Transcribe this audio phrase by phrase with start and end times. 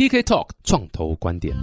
[0.00, 1.54] TK Talk 创投观点。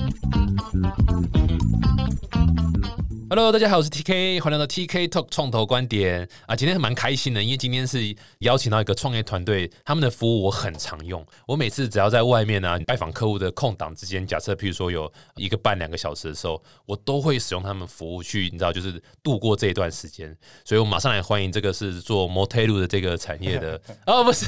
[3.32, 6.56] Hello，大家好，我是 TK，欢迎来到 TK Talk 创投观点啊！
[6.56, 11.26] 今天蛮开心的，因为今天是邀请到一个创业团队，他们的服务我很常用。
[11.48, 20.38] 我每次只要在外面呢拜访客户的空档之间，假设譬如说有一个半两个小时的时候，我都会使用他们服务去，你知道，就是度过这一段时间。
[20.64, 24.46] 所以我马上来欢迎这个是做 Motel 的这个产业的 哦，不是，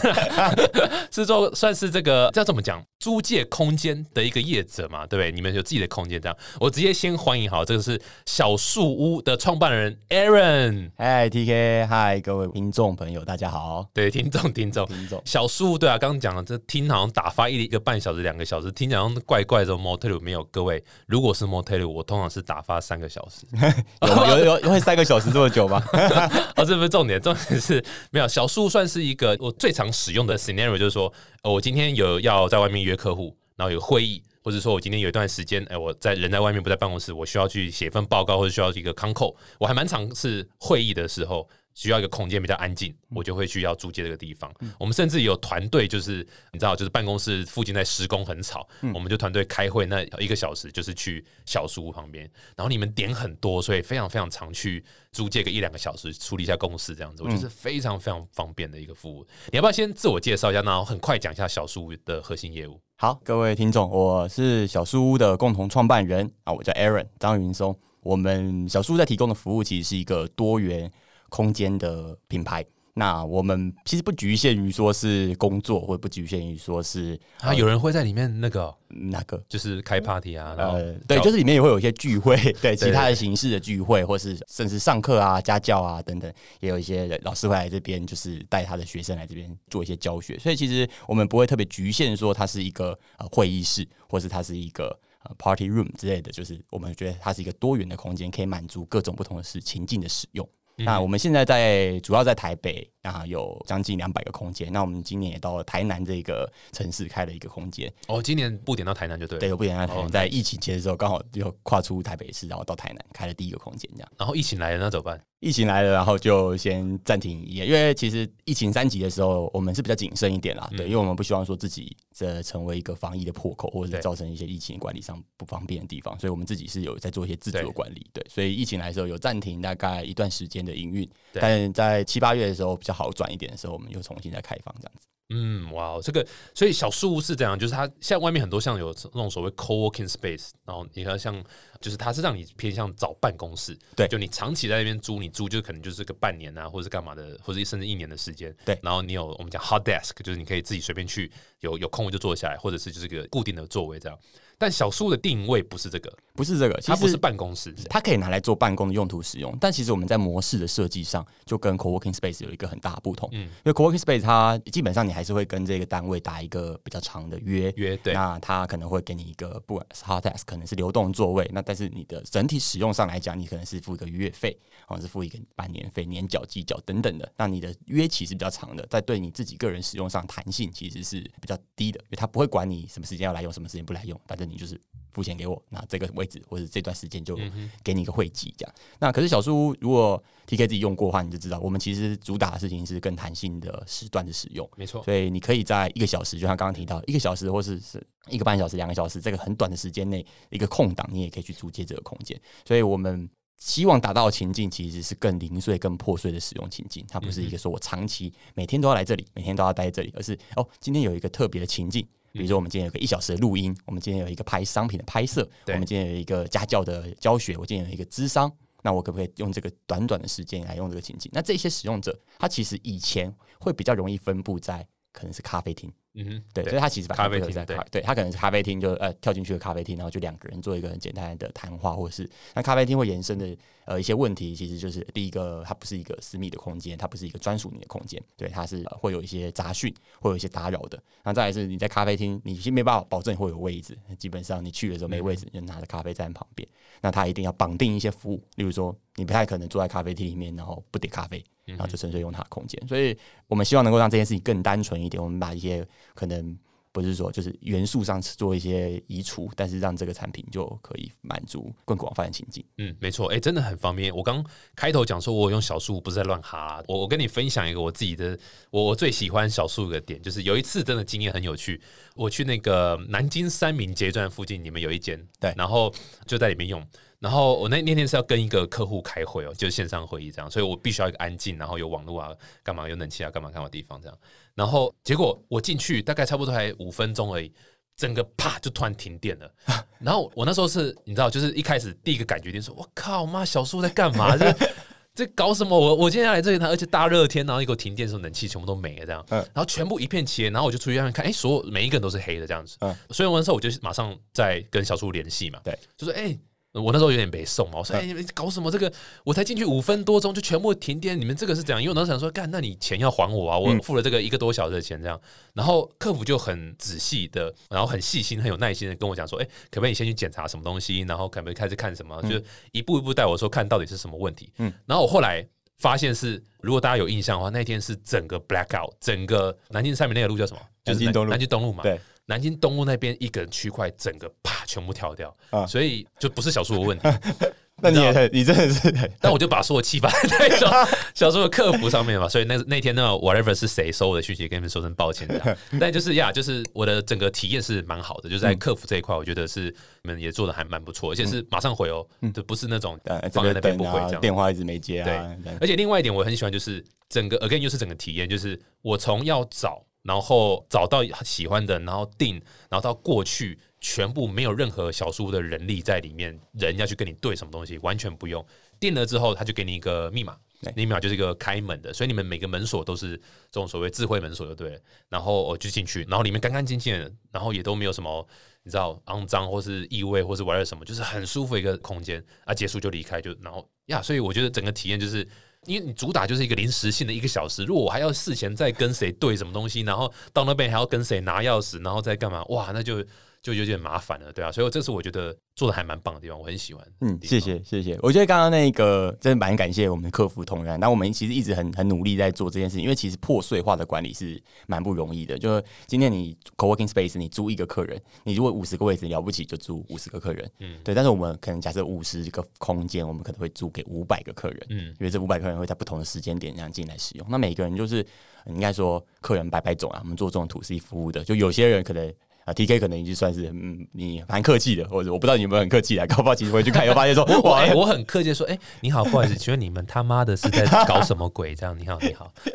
[1.10, 5.32] 是做算是这个要怎么讲租借空间的一个业者嘛，对不对？
[5.32, 8.60] 你们有自己的空间这样，我直接先欢迎好，这个是小。
[8.60, 13.88] 树屋的创办人 Aaron，嗨 TK，嗨各位听众朋友，大家好。
[13.94, 19.74] 对，听众听众听众，小树屋对啊，刚刚讲了，这听好像打发一一个半小时、两个小时，听起来好像怪怪的。
[19.74, 23.48] Motel 没有各位，如果是 Motel，我通常是打发三个小时，
[24.28, 25.82] 有有有会三个小时这么久吗？
[26.58, 31.12] 哦，这不是重点，重点是没有小树算是一个我最常使用的 scenario，就是说，
[31.44, 34.24] 我今天有要在外面约客户，然后有会议。
[34.42, 41.48] 或者说我今天有一段时间，哎，我在人在外面不在办公室，我需要去写份报告，或者需要一个 c o n c o，我还蛮常是会议的时候。
[41.80, 44.54] 需要一个空间比较安静，我就会去要租借这个地方。
[44.78, 46.18] 我们甚至有团队，就是
[46.52, 52.30] 你知道，就是办公室附近在施工很吵，我们就团队开会那一个小时，就是去小书屋旁边。
[52.58, 59.26] 然后你们点很多，所以非常非常常去租借个一两个小时处理一下公事，这样子，我觉得是非常非常方便的一个服务。
[59.50, 62.78] 你要不要先自我介绍一下，然后很快讲一下小书屋的核心业务？
[62.98, 67.74] 好，各位听众，我是小书屋的共同创办人啊，我叫 Aaron 张云松。
[68.02, 70.92] 我们小书屋在提供的服务其实是一个多元。
[71.30, 90.38] 空间的品牌，那我们其实不局限于说是工作，或者不局限于说是啊，有人会在里面那个那个，就是开 party 啊，呃，对，就是里面也会有一些聚会， 对，其他的形式的聚会，或是甚至上课啊、家教啊等等，也有一些老师会来这边，就是带他的学生来这边做一些教学。
[90.38, 94.88] 所以其实我们不会特别局限说它是一个呃会议室，或是它是一个
[95.24, 100.46] 呃 party room 之类的，就是我们觉得它是一个多元的空间，可以满足各种不同的事情境的使用。
[100.86, 104.72] 那我们现在在主要在台北啊，有将近两百个空间。
[104.72, 107.92] 那我们今年也到了台南这个城市开了一个空间。
[108.08, 109.40] 哦，今年布点到台南就对。
[109.40, 114.12] 对，布点到台南，在疫情前的时候，刚好就跨出台北市，然后到台南开了第一个空间，这样。
[114.18, 115.22] 然后疫情来了，那怎么办？
[115.40, 135.08] 疫情来了，然后就先暂停营业，因为其实疫情三级的时候，我们是比较谨慎一点啦，对，因为我们不希望说自己这成为一个防疫的破口，或者是造成一些疫情管理上不方便的地方，所以我们自己是有在做一些自主管理，对，所以疫情来的时候有暂停大概一段时间的营运，但在七八月的时候比较好转一点的时候，我们又重新再开放这样子。
[135.30, 141.44] 嗯，哇，这个所以小树屋是这样，就是它像外面很多像有那种所谓 co-working space，然后你看像
[141.80, 154.18] 就是它是让你偏向找办公室，对，就你长期在那边租，你租就可能就是个半年啊，或者是干嘛的，或者甚至一年的时间，对，然后你有我们讲 hot desk，就是你可以自己随便去有有空就坐下来，或者是就是个固定的座位这样。
[154.62, 159.58] 但小树的定位不是这个，不是这个，它不是办公室，它可以拿来做办公的用途使用。
[159.58, 163.30] 但其实我们在模式的设计上，就跟 co-working space 有一个很大的不同。
[163.32, 174.58] 嗯，因为 co-working space 它基本上你还是会跟这个单位打一个比较长的约约，对，那他可能会给你一个不管是 hot desk，可能是流动座位，那但是你的整体使用上来讲，你可能是付一个月费，
[174.88, 177.32] 或者是付一个半年费、年缴、季缴等等的。
[177.38, 184.80] 那你的约期是比较长的，在对你自己个人使用上弹性其实是比较低的，因为他不会管你什么时间要来用，什么时间不来用，反正你就是。
[185.12, 187.38] 付钱给我，那这个位置或者这段时间就
[187.84, 188.76] 给你一个会籍，这样。
[189.00, 195.04] 那可是小书如果 T K 自己用过的话，你就知道，我们其实主打的事情是更弹性的时段的使用，没错。
[195.04, 202.40] 所以你可以在一个小时，就像刚刚提到，一个小时或是是一个半小时、两个小时，这个很短的时间内一个空档，你也可以去租借这个空间。
[202.66, 212.08] 所以我们希望达到的情境其实是更零碎、更破碎的使用情境，它不是一个说我长期每天都要来这里，每天都要待在这里，而是哦，今天有一个特别的情境。
[212.32, 218.52] 比如说，我们今天有个一小时的录音，我们今天有一个拍商品的拍摄，我们今天有一个家教的教学，我今天有一个智商，
[218.84, 221.30] 那我可不可以用这个短短的时间来用这个情景？
[221.34, 225.92] 那这些使用者，他其实以前会比较容易分布在可能是咖啡厅。
[226.16, 233.56] 嗯，对，所以他其实咖啡厅在咖，对他可能是咖啡厅，就呃跳进去的咖啡厅，然后就两个人做一个很简单的谈话，或者是那咖啡厅会延伸的
[233.86, 241.02] 呃一些问题，其实就是第一个，它不是一个私密的空间，它不是一个专属你的空间，对，它是会有一些杂讯，会有一些打扰的。
[241.24, 246.68] 那再来是你在咖啡厅，你先没办法保证会有位置，基本上你去的时候没位置，你就拿着咖啡在旁边，
[247.02, 252.82] 那他一定要绑定一些服务，例如说你不太可能坐在咖啡厅里面，然后不点咖啡，然后就纯粹用它的空间。
[252.88, 253.18] 所以
[253.48, 256.58] 我们希望能够让这件事情更单纯一点，我们把一些可能。
[256.92, 262.66] 不是说就是元素上做一些移除，但是让这个产品就可以满足更广泛的情境。
[262.80, 264.14] 嗯，没错，哎、真的很方便。
[264.14, 264.44] 我刚
[264.76, 266.84] 开头讲说，我用小树不是在乱哈啦。
[266.88, 268.38] 我我跟你分享一个我自己的，
[268.72, 271.80] 我我最喜欢小树的点，就是有一次真的经验很有趣。
[272.16, 275.94] 我去那个南京三明捷运站附近，你们有一间，对然后
[276.26, 276.84] 就在里面用。
[277.20, 282.34] 然后我那那天是要跟一个客户开会哦，就是线上会议这样，所以我必须要一个安静，然后有网络啊，
[282.64, 284.18] 干嘛有冷气啊，干嘛干嘛地方这样。
[284.56, 287.52] 然后结果我进去大概差不多还五分钟而已，
[287.98, 289.54] 整个啪就突然停电了。
[290.00, 294.38] 然后我那时候是你知道，就是一开始第一个感觉就是说，我靠妈，小树在干嘛？
[294.38, 294.56] 这
[295.14, 295.78] 这搞什么？
[295.78, 306.38] 我我今天要来这里，而且大热天，然后一给我停电的时候，冷气全部都没了，这样，嗯然后全部一片漆黑，然后我就出去外面看，哎，所有每一个人都是黑的这样子，嗯所以我那时候我就马上在跟小树联系嘛，对，就说哎。
[306.74, 308.70] 我那时候有点被送嘛，我说：“哎、你们搞什么？
[308.70, 308.92] 这个
[309.24, 313.58] 我才进去五分多钟就全部停电，你们这个是怎样？”因为我当时想说：“干，那你钱要还我啊！
[313.58, 315.20] 我付了这个一个多小时的钱，这样。”
[315.56, 321.00] 然后客服就很仔细的，然后很细心、很有耐心的跟我讲说：“哎、可不可以先去检查什么东西？
[321.02, 322.22] 然后可不可以开始看什么？
[322.24, 325.44] 就是一步一步带我说看到底是什么问题。”嗯嗯，然后我后来
[325.80, 330.60] 发现是，如果大家有印象的话，那天是整个 blackout，整个南京上面那个路叫什么？
[330.84, 331.82] 就是南京东路南京东路嘛。
[331.82, 332.00] 对，
[332.30, 337.08] 南京东路那边一个区块，整个啪全部跳掉，啊所以就不是小树的问题。
[337.82, 340.70] 那你也很，你真的是很 但我就把所有气发在小
[341.16, 345.58] 小树的客服上面嘛，所以那那天呢，whatever 是谁收我的讯息，跟你们说声抱歉的。
[345.80, 349.74] 但就是呀，就是我的整个体验是蛮好的，就是在客服这一块，我觉得是
[350.04, 354.22] 你们也做的还蛮不错，而且是马上回哦，就不是那种呃放在那边不回这，样。
[354.22, 355.06] 电话一直没接啊。
[355.42, 362.36] 对而且另外一点我很喜欢，就是整个 again 就是整个体验，就是我从要找，然后找到喜欢的，然后定，
[362.70, 368.46] 然后到过去，全部没有任何小书的人力在里面，人要去跟你对什么东西，完全不用。
[368.80, 374.80] 定了之后，他就给你一个密码那，密码就是一个开门的，所以你们每个门锁都是这种所谓智慧门锁，就对了。
[375.10, 378.28] 然后我就进去，然后里面干干净净的，然后也都没有什么。
[378.64, 385.28] 你知道肮脏或是异味或是玩了什么，就是很舒服一个空间啊，结束就离开就然后呀，所以我觉得整个体验就是，
[385.66, 393.04] 因为你主打就是一个临时性的一个小时，如果我还要事前再跟谁对什么东西，然后到那边还要跟谁拿钥匙，然后再干嘛，哇，那就
[393.42, 396.86] 就有点麻烦了，对啊，所以这是我觉得做的还蛮棒的地方，我很喜欢。
[397.00, 397.98] 嗯，谢谢谢谢。
[398.02, 405.38] 我觉得刚刚那个真的蛮感谢我们的客服同仁，那我们其实一直很很努力在做这件事情，因为其实破碎化的管理是蛮不容易的。
[405.38, 410.94] 就是今天你 co-working space 你租一个客人，你如果五十个位置了不起就租五十个客人，嗯，对。
[410.94, 417.26] 但是我们可能假设五十个空间，我们可能会租给五百个客人，嗯因为这五百个人会在不同的时间点这样进来使用。
[417.30, 418.06] 那每个人就是
[418.44, 422.14] 呃应该说客人百百种啊，我们做这种 to C 服务的，就有些人可能。
[422.50, 431.54] 啊，T K 可能已经算是嗯，你蛮客气的，或者我不知道你有没有很客气来，搞不好其实回去看又发现说， 哇，我哎我很客气地说，哎、你好，不好意思，请问你们他妈的是在搞什么鬼？
[431.54, 432.34] 这样，你好，你好，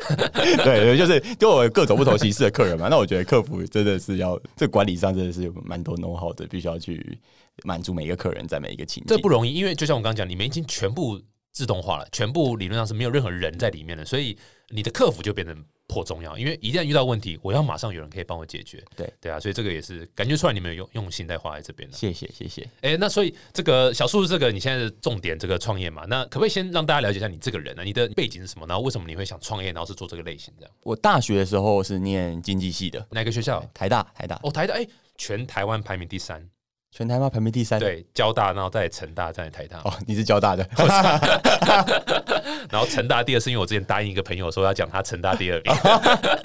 [0.63, 2.89] 对对，就是就我有各种不同形式的客人嘛。
[2.89, 7.17] 那我觉得客服真的是要这管理上真的是有蛮多 know how 的，必须要去
[7.63, 9.15] 满足每一个客人在每一个情境。
[9.15, 11.21] 这不容易，因为就像我刚刚讲，你们已经全部
[11.53, 14.37] 自动化了，全部理论上是没有任何人在里面的，所以
[14.69, 15.55] 你的客服就变得
[15.87, 16.37] 颇重要。
[16.37, 18.83] 因为一旦遇到问题，我要马上有人可以帮我解决。
[18.95, 21.95] 对对啊，所以这个也是感觉出来你们有用用心在花在这边了。
[21.95, 22.67] 谢谢谢谢。
[22.81, 28.65] 哎、那所以这个小树这个你现在的重点这个创业嘛，那可不可以先让大家了解一下你这个人呢、你的背景是什么？
[28.67, 30.71] 然后为什么你会想创业，然后是做这个类型这样？
[30.83, 33.63] 我大学的时候是念经济系的，哪个学校？
[33.73, 36.47] 台大台大，哦，台大哎、全台湾排名第三，
[36.91, 37.79] 全台湾排名第三。
[37.79, 39.79] 对，交大，然后再成大，再台大。
[39.79, 40.63] 哦，你是交大的，
[42.69, 45.73] 然后成大第二是因为我之前答应一个朋友说要讲他成大第二名，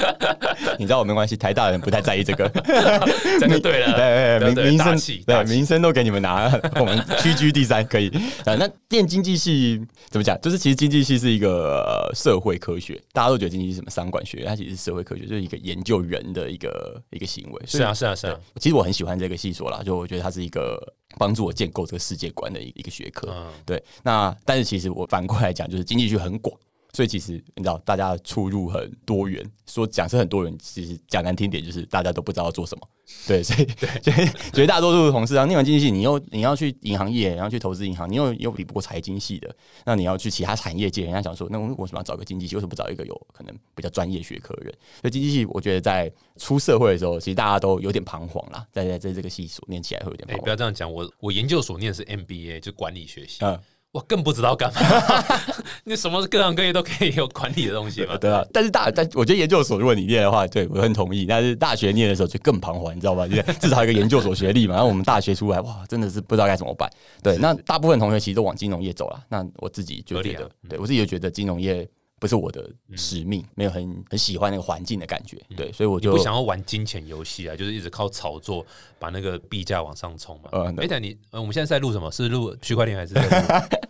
[0.79, 2.49] 你知道我没关系，台大的人不太在意这个。
[3.41, 8.09] 这就对了，对名名声，对名声都给你们拿，我们屈居第三可以。
[8.45, 10.39] 啊，那电经济系怎么讲？
[10.41, 17.63] 就是其实经济系是一个呃社会科学，大家都觉得经济系是什么商管学，它其实是社会科学，就是一个研究人的一个一个行为。
[17.67, 20.81] 是啊，是啊，是啊，其实我很喜欢这个系所啦，就我觉得它是一个
[21.19, 23.29] 帮助我建构这个世界观的一一个学科。
[23.31, 26.55] 嗯，对，那但是其实我反过来讲，就是经济学很广，
[26.93, 29.45] 所以其实你知道大家的出入很多元。
[29.67, 32.89] 说讲是很多元，其实讲难听点就是大家都不知道做什么。
[33.27, 33.69] 对，所以
[34.03, 42.57] 所以绝大多数的同事啊，念完经济系，你又你要去银行业，然后去投资银行，你又又比不过财经系的，那你要去其他产业界，人家想说，那我为什么要找个经济系？
[42.57, 44.75] 为什么不找一个有可能比较专业学科的人？
[45.01, 50.45] 所以经济系，我觉得在出社会的时候，其实大家都有点彷徨啦，在在在这个系所念起来会有点哎、彷徨。
[50.45, 53.59] 不要这样讲，我我研究所念的是 MBA，就管理学系，嗯，
[53.93, 54.81] 我更不知道干嘛。
[55.85, 58.17] 那什么各行各业都可以有管理的东西嘛？
[58.21, 61.27] 对啊，但是大但我觉得研究所如果你念的话，对我很同意。
[61.27, 63.27] 但是大学念的时候就更彷徨，你知道吧？
[63.27, 64.75] 就是至少一个研究所学历嘛。
[64.75, 66.89] 然后我们大学出来，哇，真的是不知道该怎么办。
[67.23, 69.21] 对，那大部分同学其实都往金融业走了。
[69.29, 71.89] 那我自己就觉得，啊对我自己就觉得金融业
[72.21, 75.41] 不是我的使命，没有很很喜欢那个环境的感觉。
[75.57, 78.65] 对，所以我就不想要玩金钱游戏啊，就是一直靠炒作
[78.99, 80.51] 把那个币价往上冲嘛。
[80.53, 82.13] 呃对哎，等你呃我们现在在录什么？
[82.13, 83.15] 是录 区块链还是？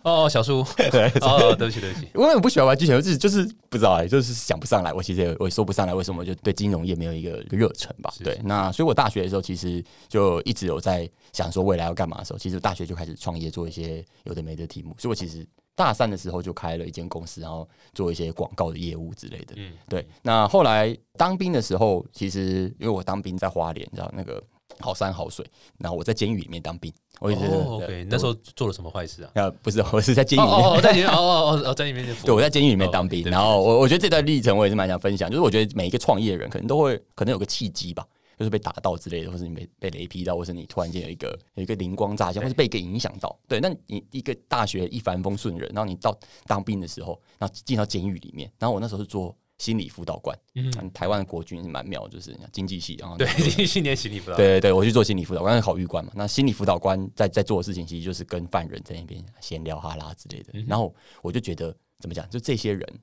[0.03, 2.07] 哦，小叔， 对，哦，对不起，对不起。
[2.15, 4.93] 因为我不喜欢玩金钱游戏，就是不知道哎、就是想不上来。
[4.93, 8.11] 我其实也我也说不上来，为什么就对金融业没有一个热忱吧？
[8.17, 14.95] 是对，那所以我大学的时候其实就一直有在想说未来要干嘛的时候，其实大学就开始创业，做一些有的没的题目。
[14.97, 19.55] 所以我其实大三的时候就开了一间公司，然后做一些广告的业务之类的。
[19.57, 24.43] 嗯，对，那后来当兵的时候，其实因为我当兵在花莲，你知道那个
[24.79, 25.45] 好山好水，
[25.77, 29.31] 然后我在监狱里面当兵，我一直、哦对，OK，那时候做了什么坏事啊？
[29.35, 30.57] 啊不是，我是在监狱里面。
[30.57, 38.05] 哦哦哦，在哦哦哦哦，在里面对，我在监狱里面当兵，然后我我觉得这段历程我也是蛮想分享，就是我觉得每一个创业人可能都会可能有个契机吧，
[38.41, 43.39] 就是被打到之类的，或是你被被雷劈到，或是你突然间有一个有一个灵光乍现，或是被一个影响到。
[43.47, 53.27] 对，那你一个大学一帆风顺人，然后你到当兵的时候，然后进到监狱里面，然后我那时候是做心理辅导官，嗯，嗯，台湾的国军是蛮妙，就是经济系，然后对，
[53.63, 54.37] 新年行李不知道。
[54.37, 56.11] 对对对，我去做心理辅导官，是考狱官嘛。
[56.15, 60.59] 那心理辅导官在在做的事情，其实就是跟犯人在那边闲聊哈拉之类的。
[60.65, 62.99] 然后我就觉得，怎么讲，就这些人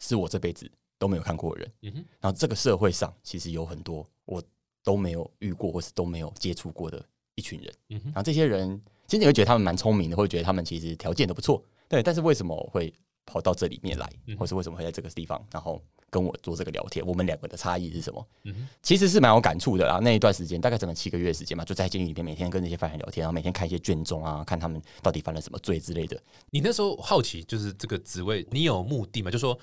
[0.00, 1.72] 是我这辈子都没有看过的人。
[1.82, 4.42] 嗯哼，然后这个社会上其实有很多我
[4.82, 7.04] 都没有遇过，或是都没有接触过的
[7.34, 7.72] 一群人。
[7.90, 12.02] 嗯然后这些人，其实你会觉得他们蛮聪明的，会觉得他们其实条件都不错，对。
[12.02, 12.92] 但是为什么会
[13.26, 17.04] 跑到这里面来嗯，或是为什么会在这个地方，然后跟我做这个聊天？
[17.06, 18.26] 我们两个的差异是什么？
[18.44, 19.98] 嗯，其实是蛮有感触的啦。
[20.02, 26.18] 那一段时间，大概整个七个月的时间嘛，就在监狱里面每天跟那些犯人聊天，然后每天看一些卷宗啊，看他们到底犯了什么罪之类的。
[26.50, 29.30] 你那时候好奇，就是这个职位，你有目的吗？
[29.30, 29.58] 就说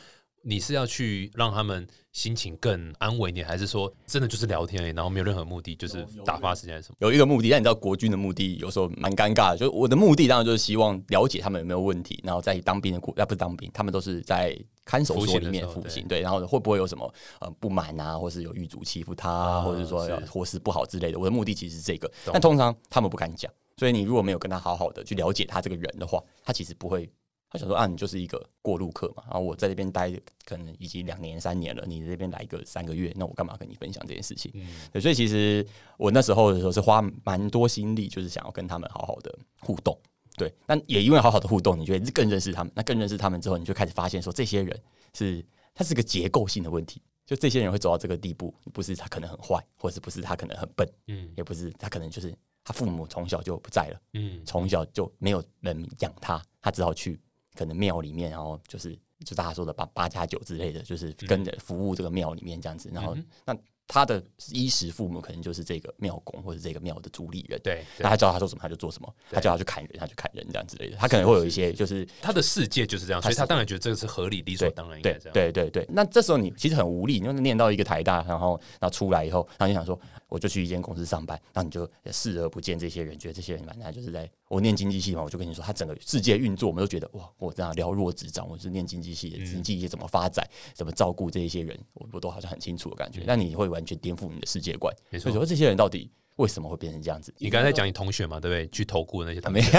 [0.48, 6.96] 你是要去让他们心情更安稳一点，还是说真的就是聊天而已，然后没有任何目的，就是打发时间什么？
[7.00, 27.10] 有一个目的，但你知道国军的目的有时候蛮尴尬的，就是我的目的当然就是希望了解他们有没有问题，然后在当兵的过，啊不是当兵，他们都是在看守所里面服刑对，然后会不会有什么呃不满啊，或是有狱卒欺负他、或者是说要伙食不好之类的，我的目的其实是这个，但通常他们不敢讲，所以你如果没有跟他好好的去了解他这个人的话，他其实不会。
[27.56, 30.12] 他想说啊，你就是一个过路客嘛，然后我在这边待
[30.46, 34.52] 可能已经两年三年了，你这边来个三个月，那我干嘛跟你分享这件事情？
[34.56, 35.66] 嗯，对，所以其实
[35.98, 39.98] 我那时候的时候是花蛮多心力，就是想要跟他们好好的互动。
[40.38, 42.72] 对，那也因为好好的互动，你就会更认识他们。
[42.76, 44.78] 那更认识他们之后，你就开始发现说，这些人
[45.14, 47.02] 是他是个结构性的问题。
[47.26, 52.32] 就这些人会走到这个地步，不是他可能很坏，或者不是他可能很笨，嗯也不是他可能就是
[52.64, 57.20] 他父母从小就不在了，嗯，从小就没有人养他，他只好去
[57.56, 62.90] 可能庙里面，然后就是就大家说的八八加九之类的，就是跟着服务这个庙里面这样子。
[62.94, 63.58] 然后嗯那
[63.88, 64.20] 他的
[64.52, 70.98] 衣食父母可能就是这个庙公或者这个庙的主理人，对，对那他叫他做什么他就做什么，他叫他去砍人他就砍人这样之类的。
[70.98, 75.34] 他可能会有一些就是他的世界就是这样，所以他当然觉得这个是合理、理所当然应该对这样。
[75.34, 80.00] 对对对，那这时候你其实很无力，你就念到一个台大，然后然后出来以后，然后就想说，
[80.36, 89.46] 我就去一间公司上班，然后你就视而不见这些人，觉得这些人反正就是在我念经济系嘛，我就跟你说，他整个世界运作，我们都觉得哇，我这样了若指掌，我是念经济系的，嗯。
[89.46, 95.24] 经济业怎么发展，怎么照顾这一些人，我我都好像很清楚的感觉，那你会完全颠覆你的世界观，嗯没错。
[95.24, 97.34] 所以说这些人到底为什么会变成这样子？
[97.38, 98.68] 你刚才在讲你同学嘛，对不对？
[98.68, 99.72] 去投顾那些同没学，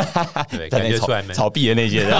[0.50, 1.34] 对， 感觉出来没？
[1.34, 2.10] 炒币的那些人，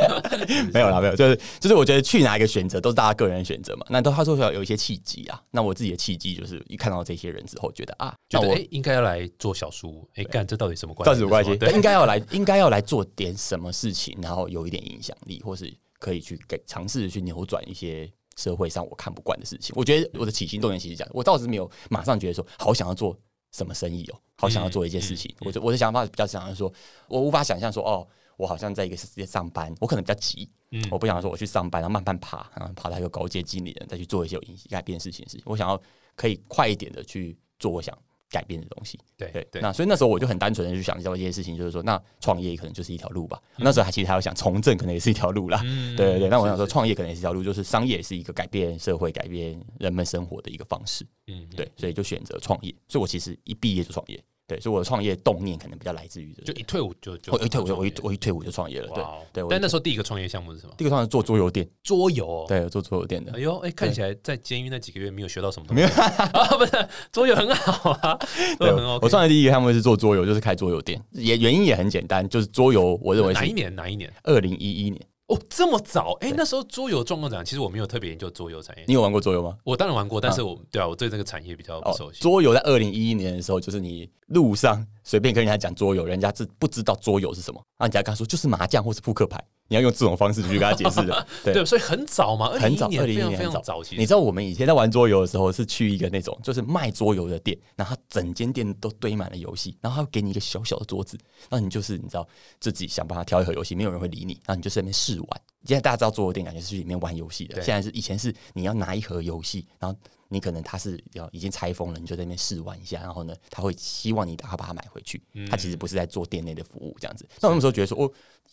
[0.72, 3.86] 没有啦，没有，就是就是我觉得去哪一个选择都是大家个人选择嘛。
[3.90, 5.40] 那都他说要有一些契机啊。
[5.50, 11.10] 那我自己的契机就是一看到这些人之后，觉得啊，我觉得哎，应该要来做小书，哎，干这到底什么关系？
[11.10, 18.10] 到底什么关系，对，应该要来，应该要来做点什么事情，然后有一点影响力，或是可以去给尝试去扭转一些。
[18.38, 23.16] 社会上我看不惯的事情，我觉得我的起心动念其实讲，我倒是没有马上觉得说好想要做
[23.56, 25.34] 什么生意哦，好想要做一件事情。
[25.38, 26.70] 嗯嗯我的我的想法比较想要说，
[27.08, 35.44] 我无法想象说哦，我好像在一个世界上班，我可能比较急，嗯我不想说我去上班，然后慢慢爬，然后爬到一个高阶经理人，再去做一些有影改变事情的事情。
[35.46, 35.80] 我想要
[36.14, 37.96] 可以快一点的去做我想
[38.30, 38.98] 改变的东西。
[39.16, 43.40] 对对，对，那所以那时候我就很单纯的去想到一些事情，就是说，那创业可能就是一条路吧。
[43.56, 45.60] 那时候还其实还要想从政，可能也是一条路啦。
[45.64, 51.06] 嗯对对对，那我想说，创业可能也是一条路，就是商业是一个改变社会、改变人们生活的一个方式。
[51.28, 52.74] 嗯，对，所以就选择创业。
[52.88, 54.22] 所以我其实一毕业就创业。
[54.46, 56.52] 对，所以我的创业动念可能比较来自于这个。
[56.52, 58.88] 就一退伍就就我一退伍就我一我一退伍就创业了。
[59.32, 60.74] 对对，但那时候第一个创业项目是什么？
[60.78, 62.44] 第一个创业做桌游店，桌游哦。
[62.46, 63.40] 对，做桌游店的哎。
[63.40, 65.82] 呦，哎，看起来在监狱那几个月没有学到什么东西。
[65.82, 68.14] 啊，不是桌游很好啊，
[68.58, 69.04] 桌对很 OK。
[69.04, 73.74] 我创业第一个项目是做桌游，就是开桌游店，也原因也很简单，就是桌游，我认为是哪一年？
[73.74, 74.12] 哪一年？
[74.22, 75.04] 二零一一年。
[75.28, 76.12] 哦，这么早？
[76.20, 77.44] 哎，那时候桌游状况怎样？
[77.44, 78.94] 其实我没有特别研究桌游产业你。
[78.94, 79.56] 有玩过桌游吗？
[79.64, 82.18] 我当然玩过，但是我对啊，我对这个产业比较不熟悉。
[82.18, 91.26] 哦桌游在二零一一年的时候，就是你路上随便跟人家讲桌游，人家是不知道桌游是什么，然后人家跟他说就是麻将或是扑克牌，你要用这种方式去跟他解释的。
[91.44, 93.82] 对对，所以很早嘛，很早，二零一二零年很早。
[93.90, 101.18] 你知道我们以前在玩桌游的时候，是去一个那种就是卖桌游的店，然后他整间店都堆满了游戏，然后他会给你一个小小的桌子，
[101.48, 102.26] 然后你就是你知道
[102.60, 105.40] 自己想办法挑一盒游戏，没有人会理你，然后你就在那边试玩。
[105.64, 115.20] 现在大家知道桌游店感觉是去里面玩游戏的，现在是以前是你要拿一盒游戏，然后你可能他是要已经拆封了，你就在那边试玩一下，然后呢，他会希望你赶快把它买回去。
[115.50, 117.26] 他其实不是在做店内的服务这样子。
[117.40, 118.08] 那我那时候觉得说，哦，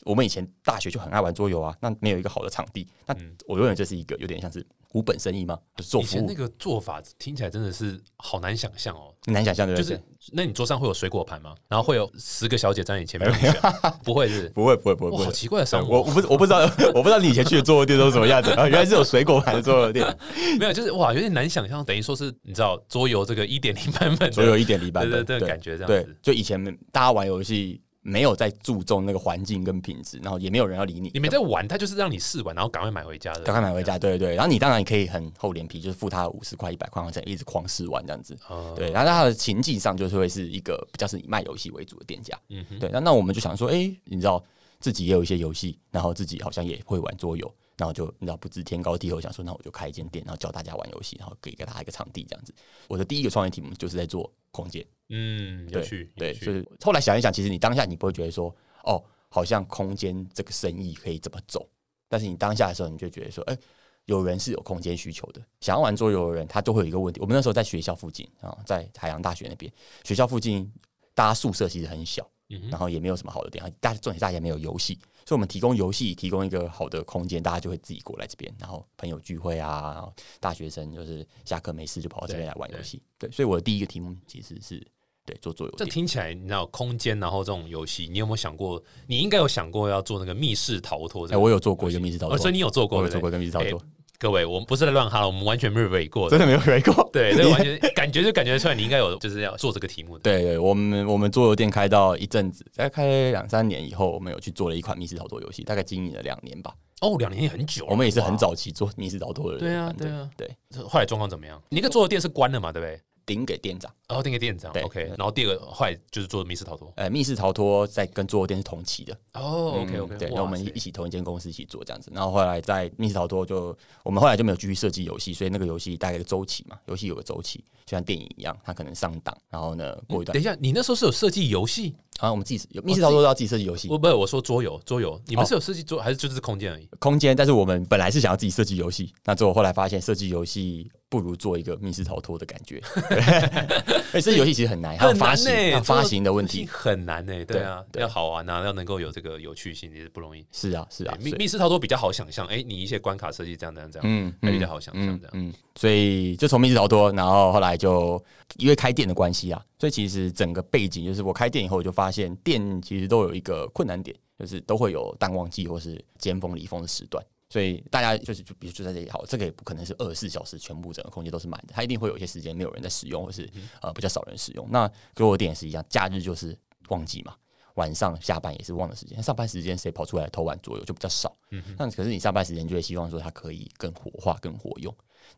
[0.05, 3.15] 我们以前大学就很爱玩桌游啊，那没有一个好的场地，那
[3.47, 9.13] 我永远就是一个有点像是无本生意嘛，就是做服务以前那，个做法听起来真的是好难想象哦。
[9.25, 9.95] 很难想象对不对？
[9.95, 11.55] 就是，那你桌上会有水果盘吗？
[11.69, 13.31] 然后会有十个小姐在你前面
[14.03, 14.49] 不会是？
[14.49, 15.31] 不会不会不会好。
[15.31, 16.59] 奇怪的商我，我不我不知道
[16.93, 18.67] 我不知道你以前去的桌游店都是什么样子啊？
[18.67, 20.05] 原来是有水果盘的桌游店，
[20.59, 21.83] 没有，就是哇，有点难想象。
[21.85, 34.35] 等于说是你知道桌游这个一点零版本的，桌游一点零版本，对对对感觉这样对子，就以前大家玩游戏没有在注重那个环境跟品质，然后也没有人要理你，你没在玩，他就是让你试玩，然后赶快买回家的，赶快买回家，对对对。
[34.35, 38.37] 然后你当然可以很厚脸皮，就是付他五十块、一百块，然后再一直狂试玩这样子。
[38.49, 38.73] 哦。
[38.75, 42.37] 对，然后他的情境上就是会是一个比较是以卖游戏为主的店家。
[42.49, 44.43] 嗯哼，对，那那我们就想说，哎、你知道
[44.79, 52.53] 自己也有一些游戏，然后自己好像也会玩桌游，然后就你知道不知天高地厚，想说那我就开一间店，然后教大家玩游戏，然后给给大家一个场地这样子。
[52.87, 61.67] 我的第一个创业题目就是在做空间，嗯，有对趣，对，就是后来想一想，其实你当下你不会觉得说，哦，好像空间这个生意可以怎么走，
[62.07, 63.57] 但是你当下的时候，你就觉得说，哎、
[64.05, 67.19] 有人是有空间需求的，想要玩桌游的人，他就会有一个问题。
[67.19, 69.71] 我们那时候在学校附近啊，在海洋大学那边，
[70.03, 70.71] 学校附近
[71.15, 83.01] 大家宿舍其实很小，嗯然后也没有什么好的点，大家重点是大家也没有游戏，所以我们提供游戏，提供一个好的空间，大家就会自己过来这边，然后朋友聚会啊，然后大学生就是下课没事就跑到这边来玩游戏。
[83.17, 84.85] 对，所以我的第一个题目其实是
[85.25, 85.85] 对做桌游这。
[85.85, 88.81] 听起来，你知道空间，然后这种游戏，你有没有想过？
[89.07, 91.39] 你应该有想过要做那个密室逃脱这哎、个。
[91.39, 93.81] 我有做过一个密室逃脱，哦，所以你有做过，我有做过一个密室逃脱，
[94.23, 96.39] 各位，我们不是在乱哈，我们完全没有 r 过真。
[96.39, 97.07] 的没有来过。
[97.11, 100.21] 对，这个完全 感觉就感觉出来，你应该有就是要做这个题目的。
[100.23, 106.73] 对对，我们我们桌游店开到一阵子，大概开两三年以后，我们有去做了一款密室逃脱游戏，大概经营了两年吧。
[107.01, 108.37] 哦，两年也很久了，我们也是很。
[108.37, 109.59] 早期做密室逃脱的人。
[109.59, 110.49] 对啊对啊对，
[110.87, 111.61] 后来状况怎么样？
[111.67, 112.97] 你那个桌游店是关了嘛，对不对？
[113.25, 113.91] 顶给店长。
[114.07, 115.05] 然后顶给店长对，OK。
[115.17, 116.91] 然后第二个后来就是做密室逃脱。
[116.95, 119.17] 呃，密室逃脱在跟桌游店是同期的。
[119.33, 131.95] 哦，OK 嗯 OK，对，那我们一起同一间公司一起做这样子，然后后来在密室逃脱就我们后来就没有继续设计游戏，所以那个游戏大概一个周期嘛，游戏有个周期，就像电影一样，它可能上档，然后呢过一段等，一下，你那时候是有设计游戏？
[132.19, 136.87] 然后我们自己有密室逃脱都要自己设计游戏不不是我说桌游，桌游，你们哦是有设计桌还是就是空间而已？
[136.99, 142.81] 空间，但是我们本来是想要自己设计游戏，那最后后来发现设计游戏不如做一个密室逃脱的感觉，
[144.11, 147.45] 而且设计游戏其实很难，还有发行，发行的问题，很难呢。
[147.45, 150.43] 对啊，对要好玩啊，要能够有这个有趣性也是不容易。
[150.51, 155.31] 是啊是啊，对密密室逃脱比较好想象，哎，你一些关卡设计这样这样这样，嗯还比较好想象这样。
[155.33, 158.19] 嗯，所以就从密室逃脱，然后后来就
[158.57, 167.23] 因为开店的关系啊，所以其实整个背景就是我开店以后，我就发现店其实都有一个困难点，就是都会有淡旺季或是尖峰离峰的时段。
[167.53, 173.47] 所以大家就是就比如住在这里好，这个也不可能是二十四小时全部整个空间都是满的，它一定会有一些时间没有人在使用，或是
[173.79, 174.67] 呃比较少人使用。
[174.71, 177.35] 那给我店也是一样，假日就是旺季嘛，
[177.75, 181.37] 晚上下班也是旺的时间，上班时间谁跑出来偷玩左右就比较少。
[181.77, 184.91] 那可是你上班时间就会希望说它可以更活化、更活用。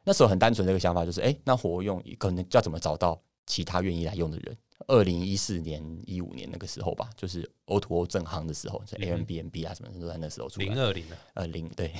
[0.06, 4.58] 那时候很单纯的一个想法就是，哎、那活用可能要怎么找到其他愿意来用的人？
[4.88, 10.65] 二零一四年、一五年那个时候吧，就是 O to O 正行的时候，是 Airbnb 啊什么的都在那时候出来。
[10.65, 11.91] 零二零啊，呃零对。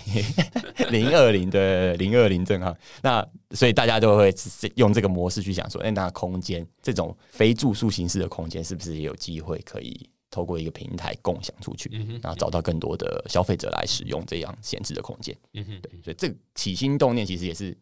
[0.91, 4.33] 零二零对零二零正行，那所以大家都会
[4.75, 12.19] 用这个模式去想说，哎、那空间这种非住宿形式的空间，是不是也有机会可以透过一个平台共享出去，嗯哼。
[12.21, 15.35] 然后找到更多的消费者来使用这样闲置的空间？
[15.53, 17.75] 嗯哼，对，所以这个起心动念其实也是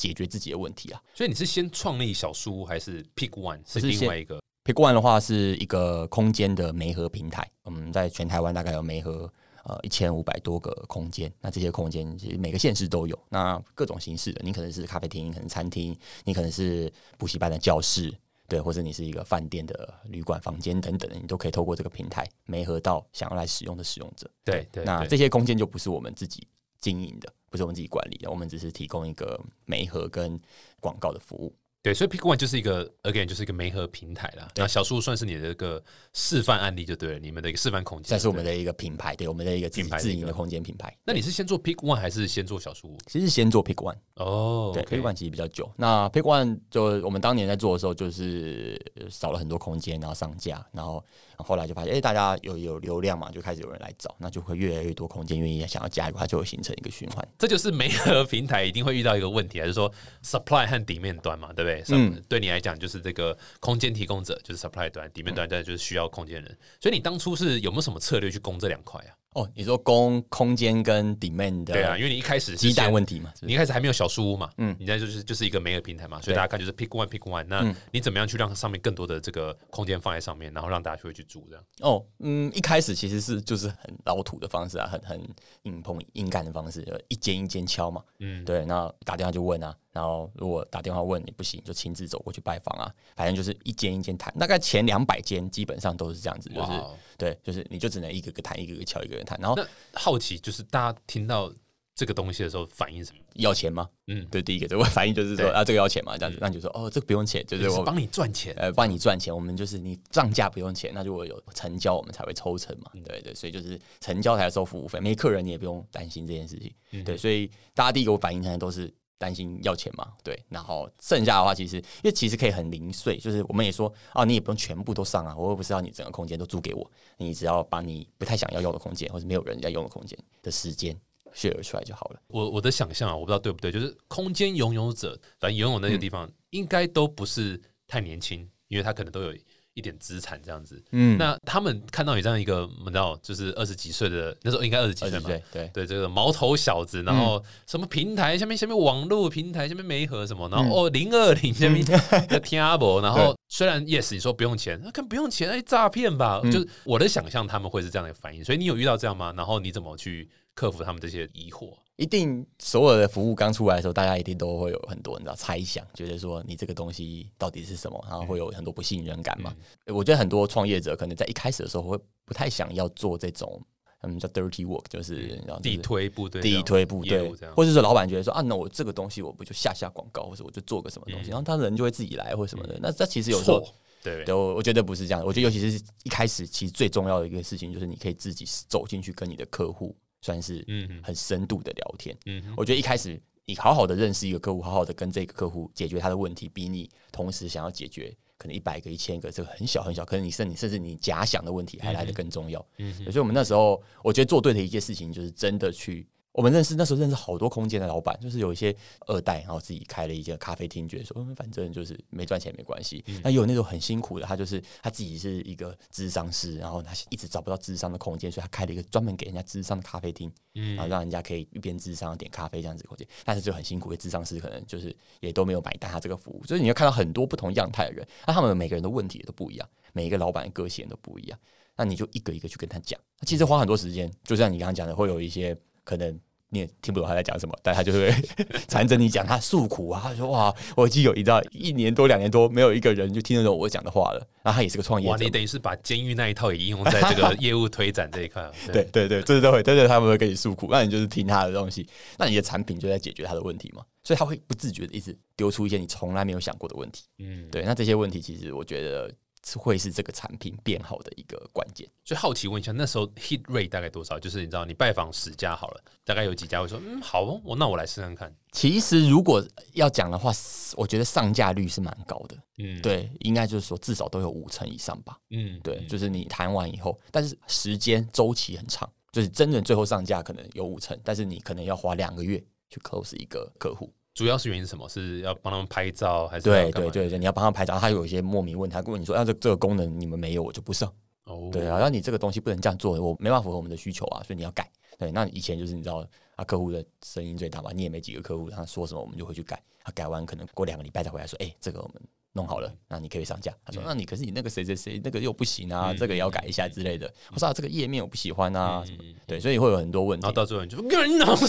[0.00, 1.02] 解决自己的问题啊。
[1.14, 9.30] 所以你是先创立小书还是 Pick One 是是另外一个？Pick One 的话是一个空间的媒合平台，嗯，在全台湾大概有媒合
[9.64, 18.12] 呃一千五百多个空间，那这些空间其实每个县市都有，那各种形式的，你可能是咖啡厅，你可能餐厅，你可能是补习班的教室，
[18.48, 24.30] 对，或者你是一个饭店的旅馆房间等等，你都可以透过这个平台媒合到想要来使用的使用者。
[24.44, 26.46] 对对，对那这些空间就不是我们自己
[26.80, 30.40] 经营的，不是我们自己管理的，我们只是提供一个媒合跟
[30.80, 31.54] 广告的服务。
[31.82, 34.46] 对，所以 Pick One 就是一个 again 就是一个媒合平台啦。
[34.54, 38.10] 那小树算是你的一个示范案例就对了，你们的一个示范空间。
[38.10, 40.94] 这是我们的一个品牌，对我们的一个品牌自营的空间品牌。
[41.04, 42.98] 那你是先做 Pick One 还是先做小树屋？
[43.06, 45.70] 其实先做 Pick One 哦，对，Pick One 其实比较久。
[45.74, 51.02] 那 Pick One 就我们当年在做的时候，就是少了很多空间，然后上架，然后
[51.38, 57.26] 后来就发现，哎，大家有有流量嘛，就开始有人来找，那就会越来越多空间愿意想要加入，它就会形成一个循环。
[57.38, 59.90] 这就是媒合平台一定会遇到一个问题，还是说
[60.22, 61.69] supply 和底面端嘛，对不对？
[61.88, 66.58] 嗯，对你来讲就是这个空间提供者就是 supply 端，底面端但就是需要空间人。
[66.80, 69.12] 所以你当初是有没有什么策略去攻这两块啊？
[69.34, 81.64] 哦，你说供空间跟 demand 的对啊，因为你一开始鸡蛋问题嘛，你一开始还没有小书屋嘛，嗯，你在就是就是一个没有平台嘛，所以大家看就是 pick one pick one，那你怎么样去让上面更多的这个空间放在上面，然后让大家会去住这样？
[81.80, 85.20] 哦，嗯，一开始其实是就是很老土的方式啊，很很
[85.62, 89.76] 硬碰硬干的方式，一间一间敲嘛，嗯，对，那打电话就问啊。
[89.92, 92.94] 然后，如果打电话问你不行，就亲自走过去拜访啊。
[93.16, 96.70] 反正就是一间一间谈，大概前两百间基本上都是这样子，就是
[97.18, 99.56] 对，就是你就只能一个个谈，一个个敲，一个然后
[99.94, 101.52] 好奇就是大家听到
[101.94, 103.18] 这个东西的时候反应什么？
[103.34, 103.88] 要钱吗？
[104.08, 109.34] 嗯，对，第一个这我反应就是说啊，这个要钱嘛，这样子，那你就说哦，这个不用钱，就是我帮你赚钱，呃，帮你赚钱。
[109.34, 112.90] 我们就是你涨价不用钱，那如果有成交，我们才会抽成嘛。
[113.04, 117.04] 对对，所以就是成交才收服务费，没客人你也不用担心这件事情。
[117.04, 118.92] 对，所以大家第一个反应可能都是。
[119.20, 120.14] 担心要钱嘛？
[120.24, 130.98] 对，然后剩下的话，其实因为其实可以很零碎，就是我们也说啊，你也不用全部都上啊，我又不是要你整个空间都租给我，你只要把你不太想要用的空间，或者没有人在用的空间的时间
[131.34, 132.22] share 出来就好了。
[132.28, 139.34] 我我的想象啊，我不知道对不对，就是空间拥有者，反正拥有那个地方应该都不是太年轻，因为他可能都有。
[139.74, 145.70] 一点资产这样子，嗯，那他们看到你这样一个，你知道，就是二十几岁的那时候应该二十几岁嘛，对。
[145.72, 159.32] 对，这个毛头小子，然后什么平台下面下面网络平台下面没和什么，然后哦零二零下面的天阿伯，然后虽然 yes 你说不用钱，那看不用钱，哎诈骗吧，就是我的想象他们会是这样的反应，所以你有遇到这样吗？
[159.36, 161.72] 然后你怎么去克服他们这些疑惑？
[162.00, 169.54] 一定所有的服务刚出来的时候，大家一定都会有很多你知道猜想，觉得说你这个东西到底是什么，然后会有很多不信任感嘛。
[169.84, 173.62] 我觉得很多创业者可能在一开始的时候会不太想要做这种，
[174.00, 182.78] 嗯，叫 dirty work，就是地推部队、地推部队，或者是老板觉得说啊，那我这个东西我不就下下广告，或者我就做个什么东西，然后他人就会自己来或什么的。
[182.80, 183.62] 那这其实有时候
[184.02, 185.22] 对，我我觉得不是这样。
[185.22, 189.94] 我觉得尤其是一开始，其实最重要的一个事情就是你可以自己走进去跟你的客户。
[190.22, 202.64] 算是嗯很深度的聊天，嗯，我觉得一开始你好好的认识一个客户，好好的跟这个客户解决他的问题，比你同时想要解决可能一百个、一千个这个很小很小，可能你甚你甚至你假想的问题还来得更重要。
[202.78, 206.06] 嗯，所以我们那时候我觉得做对的一件事情就是真的去。
[206.32, 208.74] 我们认识那时候认识好多空间的老板，就是有一些
[209.06, 213.04] 二代，然后自己开了一间咖啡厅，觉得说反正就是没赚钱没关系。
[213.22, 223.06] 那有那种很辛苦的，他就是他自己是一个智商师，然后他一直找不到智商的空间，所以他开了一个专门给人家智商的咖啡厅，然后让人家可以一边智商点咖啡这样子空间。
[223.24, 231.38] 但是就很辛苦，的智商师可能就是也都没有买单他这个服务，所以你要看到很多不同样态的人，那他们每个人的问题也都不一样，每一个老板的个性都不一样，
[231.76, 232.98] 那你就一个一个去跟他讲。
[233.26, 236.18] 其实花很多时间，就像你刚刚讲的，会有一些可能。
[236.52, 238.12] 你也听不懂他在讲什么，但他就会
[238.66, 240.00] 缠着你讲他诉苦啊。
[240.02, 248.50] 他说：“哇，我已经有一道一年多、两年多没有一个人就听得懂我讲的话了。”然后他也是个创业者，你等于是把监狱那一套也应用在这个 业务推展这一块。
[248.72, 251.86] 对对对，这都会，真的他们会跟你诉苦，那你就是听他的东西，
[252.18, 253.84] 那你的产品就在解决他的问题嘛。
[254.02, 257.04] 所以他会不自觉的一直丢出一些你从来没有想过的问题。
[257.20, 259.08] 嗯，对，那这些问题其实我觉得。
[259.46, 261.88] 是会是这个产品变好的一个关键。
[262.04, 264.18] 所以好奇问一下，那时候 hit rate 大概多少？
[264.18, 268.34] 就是你知道，你拜访十家好了，大概有几家会说，嗯，好，我那我来试看看。
[268.52, 270.32] 其实如果要讲的话，
[270.76, 272.36] 我觉得上架率是蛮高的。
[272.58, 275.18] 嗯，对，应该就是说至少都有五成以上吧。
[275.30, 283.92] 嗯，对，就是你谈完以后，但是时间周期很长，就是真正最后上架可能有五成，但是你可能要花两个月去 close 一个客户。
[284.20, 284.86] 主要是原因是什么？
[284.86, 287.18] 是要帮他们拍照，还是对对对对？
[287.18, 290.92] 你要帮他们拍照，他有一些莫名问他问你说：“啊，这这个功能你们没有，我就不上。”
[291.24, 294.70] 哦，对啊，那你这个东西不能这样做，我没办法符合我们的需求啊，所以你要改。
[294.98, 296.06] 对，那以前就是你知道
[296.36, 299.58] 啊，客户的声音最大嘛，你也没几个客户，他说什么我们就会去改。
[299.82, 303.52] 他改完可能过两个礼拜再回来说：“哎，这个我们。”弄好了，那你可以上架。
[303.64, 308.98] 他说：“那你可是你那个谁谁谁那个又不行啊，这个也要改一下之类的。”我说：“啊这个页面我不喜欢啊，什么？
[309.26, 310.22] 对，所以会有很多问题。
[310.22, 311.46] 然后到最后你就跟人闹事，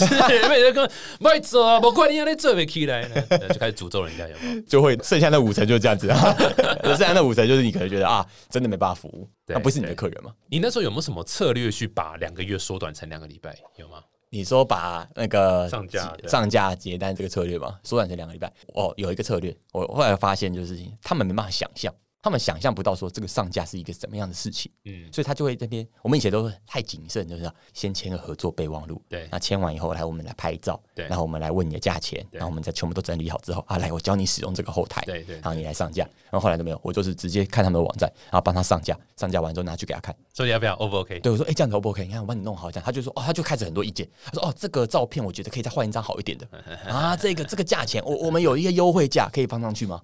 [0.48, 0.90] 每个跟
[1.20, 3.08] 卖走啊，不怪你让你做不起来，
[3.48, 4.60] 就开始诅咒人家，有没有？
[4.62, 6.36] 就会剩下那五成就是这样子啊，
[6.82, 10.34] 剩下那五成就是你可能觉得啊，真的没办法服务，那不是你的客人吗？
[10.48, 13.56] 你那时候有没有什么策略去把两个月缩短成两个礼拜？
[13.76, 14.02] 有吗？
[14.34, 18.50] 你说把那个上架上架结单这个策略吧，缩短成两个礼拜。
[18.68, 40.14] 哦，有一个策略，我后来发现就是他们没办法想象，他们想象不到说这个上架是一个什么样的事情，嗯，所以他就会这边我们以前都是太谨慎，就是要先签个合作备忘录，对那签完以后来我们来拍照，对然后我们来问你的价钱，然后我们再全部都整理好之后啊，来我教你使用这个后台，对对然后你来上架，然后后来都没有，我就是直接看他们的网站，然后帮他上架，上架完之后拿去给他看。
[40.32, 41.18] 所以要不要 O 不 OK？
[41.18, 42.04] 对我说：“哎、这样子 O 不 OK？
[42.04, 44.08] 你看我帮你弄好，这样。”他就说：“哦，他就开始很多意见。
[44.24, 46.46] 他说：‘哦，这个照片我觉得可以再换一张好一点的
[46.88, 50.00] 啊，这个这个价钱，我我们有一个优惠价，可以放上去吗？’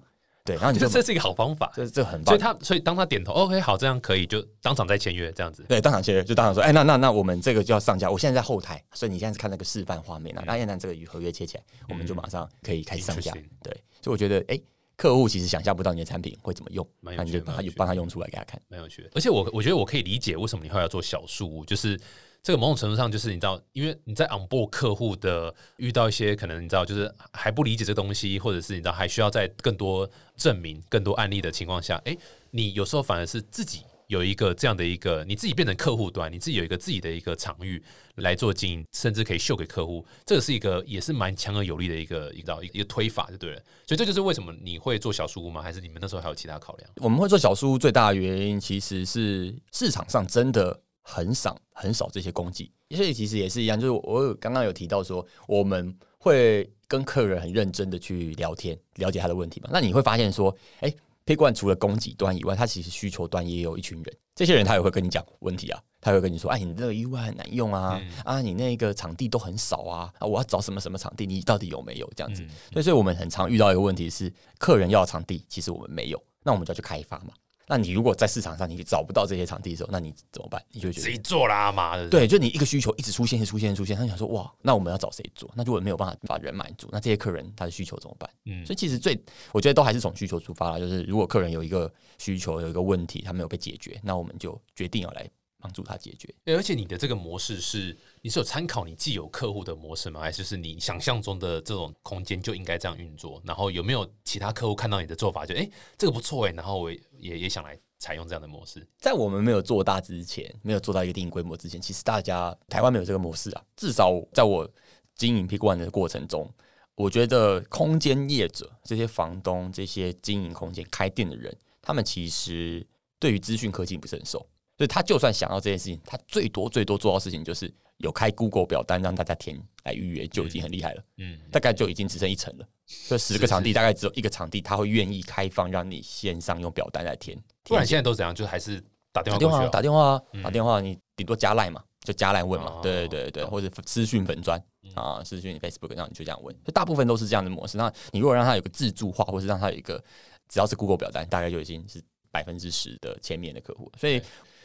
[0.49, 1.71] 对，然后你就这这是一个好方法。
[1.75, 2.39] 这这很棒所以。
[2.39, 5.63] 他所以当他点头 OK 好，这样可以就当场再签约这样子。
[5.69, 8.09] 对，当场签约就当场说：‘哎、那那那我们这个就要上架。
[8.09, 10.43] 我现在在后台，所以你现在是看那个示范画面啊。
[10.47, 13.31] 那现在这个与合约切起来，我们就马上可以开始上架。
[13.61, 14.59] 对，所以我觉得，哎、
[14.97, 18.59] 客户其实想象不到你的产品会怎么用，那你就帮他趣的蛮有趣的帮他用出来给他看。
[18.69, 19.09] 蛮有趣的。
[19.13, 21.99] 而且我我觉得我可以理解为什么你会要做小树屋，就是
[22.41, 32.17] 这个某种程度上就是你知道，因为你在 on board 客户的遇到一些可能你知道就是还不理解这东西，或者是你知道还需要在更多证明、更多案例的情况下，哎，
[32.51, 33.81] 你有时候反而是自己。
[34.07, 37.79] 有一个这样的一个，你自己变成客户端，你自己有一个自己的一个场域
[38.15, 43.61] 来做经营，甚至可以秀给客户，这个是一个也是蛮强而有力的一个一个一个推法就对了。
[43.85, 45.61] 所以这就是为什么你会做小书屋吗？
[45.61, 46.89] 还是你们那时候还有其他考量？
[46.95, 59.69] 我们会做小书屋最大的原因，其实是市场上真的很少很少这些工具，所以其实也是一样，就是我刚刚有提到说，我们会跟客人很认真的去聊天，了解他的问题嘛。
[59.71, 60.89] 那你会发现说，哎、
[61.25, 72.43] p i c One 除了供给端以外，它其实需求端也有一群人，这些人他也会跟你讲问题啊，他会跟你说，哎，你这个 UI 很难用啊，啊，你那个场地都很少啊，啊，我要找什么什么场地，你到底有没有这样子？
[72.71, 77.33] 所以，所以我们很常遇到一个问题是，客人要场地，其实我们没有，那我们就要去开发嘛。
[77.69, 80.59] 那你如果在市场上你找不到这些场地的时候，那你怎么办？
[80.71, 85.49] 你就会觉得自己做啦妈的，对，就你一个需求一直出现、出现、出现，他想说哇，那我们要找谁做？
[85.55, 88.29] 那如果没有办法把人满足，那这些客人他的需求怎么办？
[88.45, 89.17] 嗯所以其实最
[89.51, 96.33] 我觉得都还是从需求出发啦，就是如果客人有一个需求、有一个问题，他没有被解决，那我们就决定要来帮助他解决。
[96.45, 100.21] 欸而且你的这个模式是，你是有参考你既有客户的模式吗？
[100.21, 103.41] 还是是你想象中的这种空间就应该这样运作？
[103.45, 108.87] 然后有没有其他客户看到你的做法，就哎、欸这个不错哎、然后我也也也想来采用这样的模式？
[108.97, 113.63] 在我们没有做大之前，没有做到一个一定规模之前，其实大家台湾没有这个模式啊。
[113.75, 114.69] 至少在我
[115.15, 116.49] 经营 Pick One 的过程中，
[116.95, 122.85] 我觉得空间业者、这些房东、这些经营空间开店的人，他们其实
[123.19, 124.45] 对于资讯科技不是很熟。
[124.79, 131.03] 所以他就算想要这件事情，他最多最多做到的事情就是有开 Google 表单让大家填来预约，就已经很厉害了。
[131.17, 132.65] 嗯，大概就已经只剩一层了。
[133.09, 137.37] 这十个场地大概只有一个场地，他会愿意开放让你线上用表单来填。
[137.63, 138.33] 不然现在都怎样？
[138.33, 147.77] 就还是打电打电话打电话啊，打电话，你顶多加赖嘛，就加赖问嘛哦，对对对对，或者私讯粉砖嗯啊，私讯 Facebook，然后你就这样问，就大部分都是这样的模式。
[147.77, 150.01] 那你如果让他有个自助化，或是让他有一个
[150.47, 153.91] 只要是 Google 表单，大概就已经是百分之十的前面的客户。
[153.99, 154.21] 所以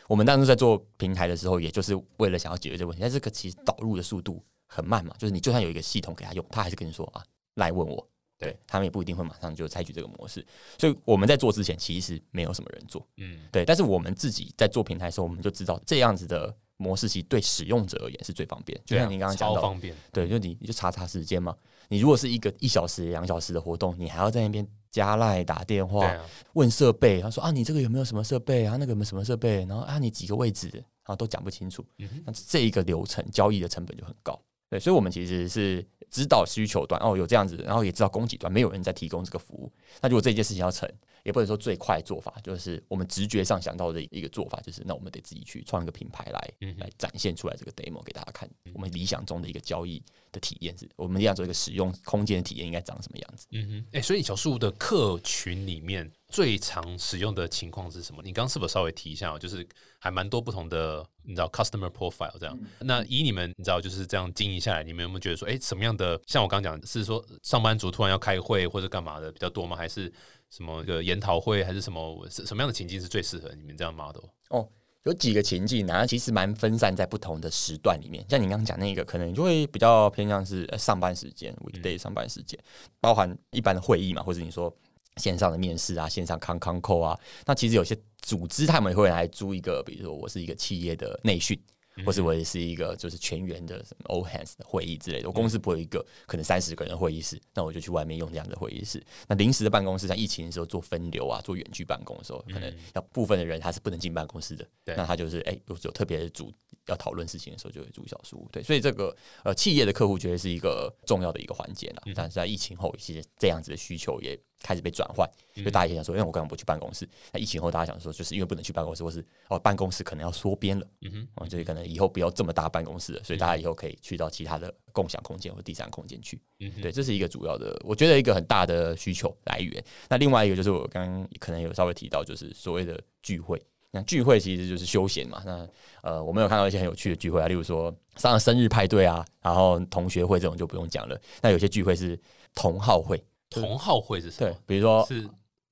[0.08, 3.00] 我们当时在做平台的时候，也就是为了想要解决这个问题。
[3.00, 7.22] 但是可其实导入的速度很慢嘛，就是你就算有一个系统给他用，他还是跟你说啊，
[7.54, 8.06] 来问我。
[8.36, 10.44] 对对他们也不一定会马上就采取这个模式，
[10.76, 18.78] 所以我们在做之前其实没有什么人做，嗯，对，但是我们自己在做平台的时候，我们就知道这样子的模式其实对使用者而言是最方便。
[18.84, 21.56] 就像您刚刚讲到的，方便，对，就你你就查查时间嘛。
[21.88, 28.76] 你如果是一个一小时、两小时的活动，你还要在那边加赖打电话、啊，问设备，他说啊，你这个有没有什么设备啊？
[28.78, 29.64] 那个有没有什么设备？
[29.64, 31.84] 然后啊，你几个位置，然后都讲不清楚。
[31.98, 34.40] 嗯那这一个流程交易的成本就很高。
[34.70, 39.68] 对，所以我们其实是知道需求端哦有这样子，然后也知道供给端没有人在提供这个服务。
[40.00, 40.88] 那如果这件事情要成，
[41.24, 48.48] 也不能说最快做法，就是我们直觉上想到的一个做法，就是那我们得自己去创一个品牌来、嗯来展现出来这个 demo 给大家看。
[48.72, 53.46] 我们理想中的一个交易的体验是，我们理想中一个使用空间的体验应该长什么样子？
[53.52, 58.22] 嗯哼，哎、所以小树的客群里面最常使用的情况是什么？
[58.22, 59.38] 你刚刚是不是稍微提一下哦？
[59.38, 59.66] 就是
[59.98, 62.58] 还蛮多不同的，你知道 customer profile 这样。
[62.80, 66.20] 那以你们你知道就是这样经营下来，你们有没有觉得说，哎、什么样的？
[66.26, 69.76] 像我刚刚讲，是说上班族突然要开会或者干嘛的比较多吗？
[69.76, 70.12] 还是
[70.54, 74.22] 什么一个研讨会，还是什么是什么样的情境是最适合你们这样 model？
[74.50, 74.68] 哦，
[75.02, 78.24] 有几个情境啊，其实蛮分散在不同的时段里面。
[78.28, 82.56] 像你刚刚讲那个，可能就会比较偏向是呃上班时间，weekday 上班时间，
[83.00, 84.72] 包含一般的会议嘛，或者你说
[85.16, 87.18] 线上的面试啊，线上康康扣啊。
[87.46, 91.60] 那其实有些组织他们也会来租一个，比如说我是一个企业的内训。
[92.04, 99.04] 或是我也是一个就是全员的什么 all hands 的会议之类的，我公司不会有一个可能三十个人的会议室，那我就去外面用这样的会议室。
[99.28, 106.52] 那临时的办公室，像疫情的时候做分流啊，做远距办公的时候，可能要部分的人他是不能进办公室的，那他就是哎、有有特别的组
[106.86, 108.48] 要讨论事情的时候就会住小书屋。
[108.52, 112.02] 对，所以这个呃企业的客户绝对是一个重要的一个环节啦。
[112.14, 117.08] 但是在疫情后，其实这样子的需求也开始被转换，就大家也想说，因为我干嘛不去办公室？
[117.32, 126.40] 那疫情后大家想说，就是因为不能去办公室，或是哦办公室可能要缩编了，嗯哼，哦，就是可能以后不要这么大办公室了，所以大家以后可以去到其他的共享空间或第三空间去。
[126.60, 129.84] 嗯，对，这是一个主要的，我觉得一个很大的需求来源。
[130.08, 133.62] 那另外一个就是我刚刚可能有稍微提到，就是所谓的聚会。
[133.94, 135.40] 那聚会其实就是休闲嘛。
[135.46, 135.66] 那
[136.02, 141.18] 呃，我们有看到一些很有趣的聚会啊，例如说上生日派对啊，然后同学会这种就不用讲了。
[141.40, 142.18] 那有些聚会是
[142.54, 144.50] 同好会，同好会是什么？
[144.50, 145.24] 对，比如说是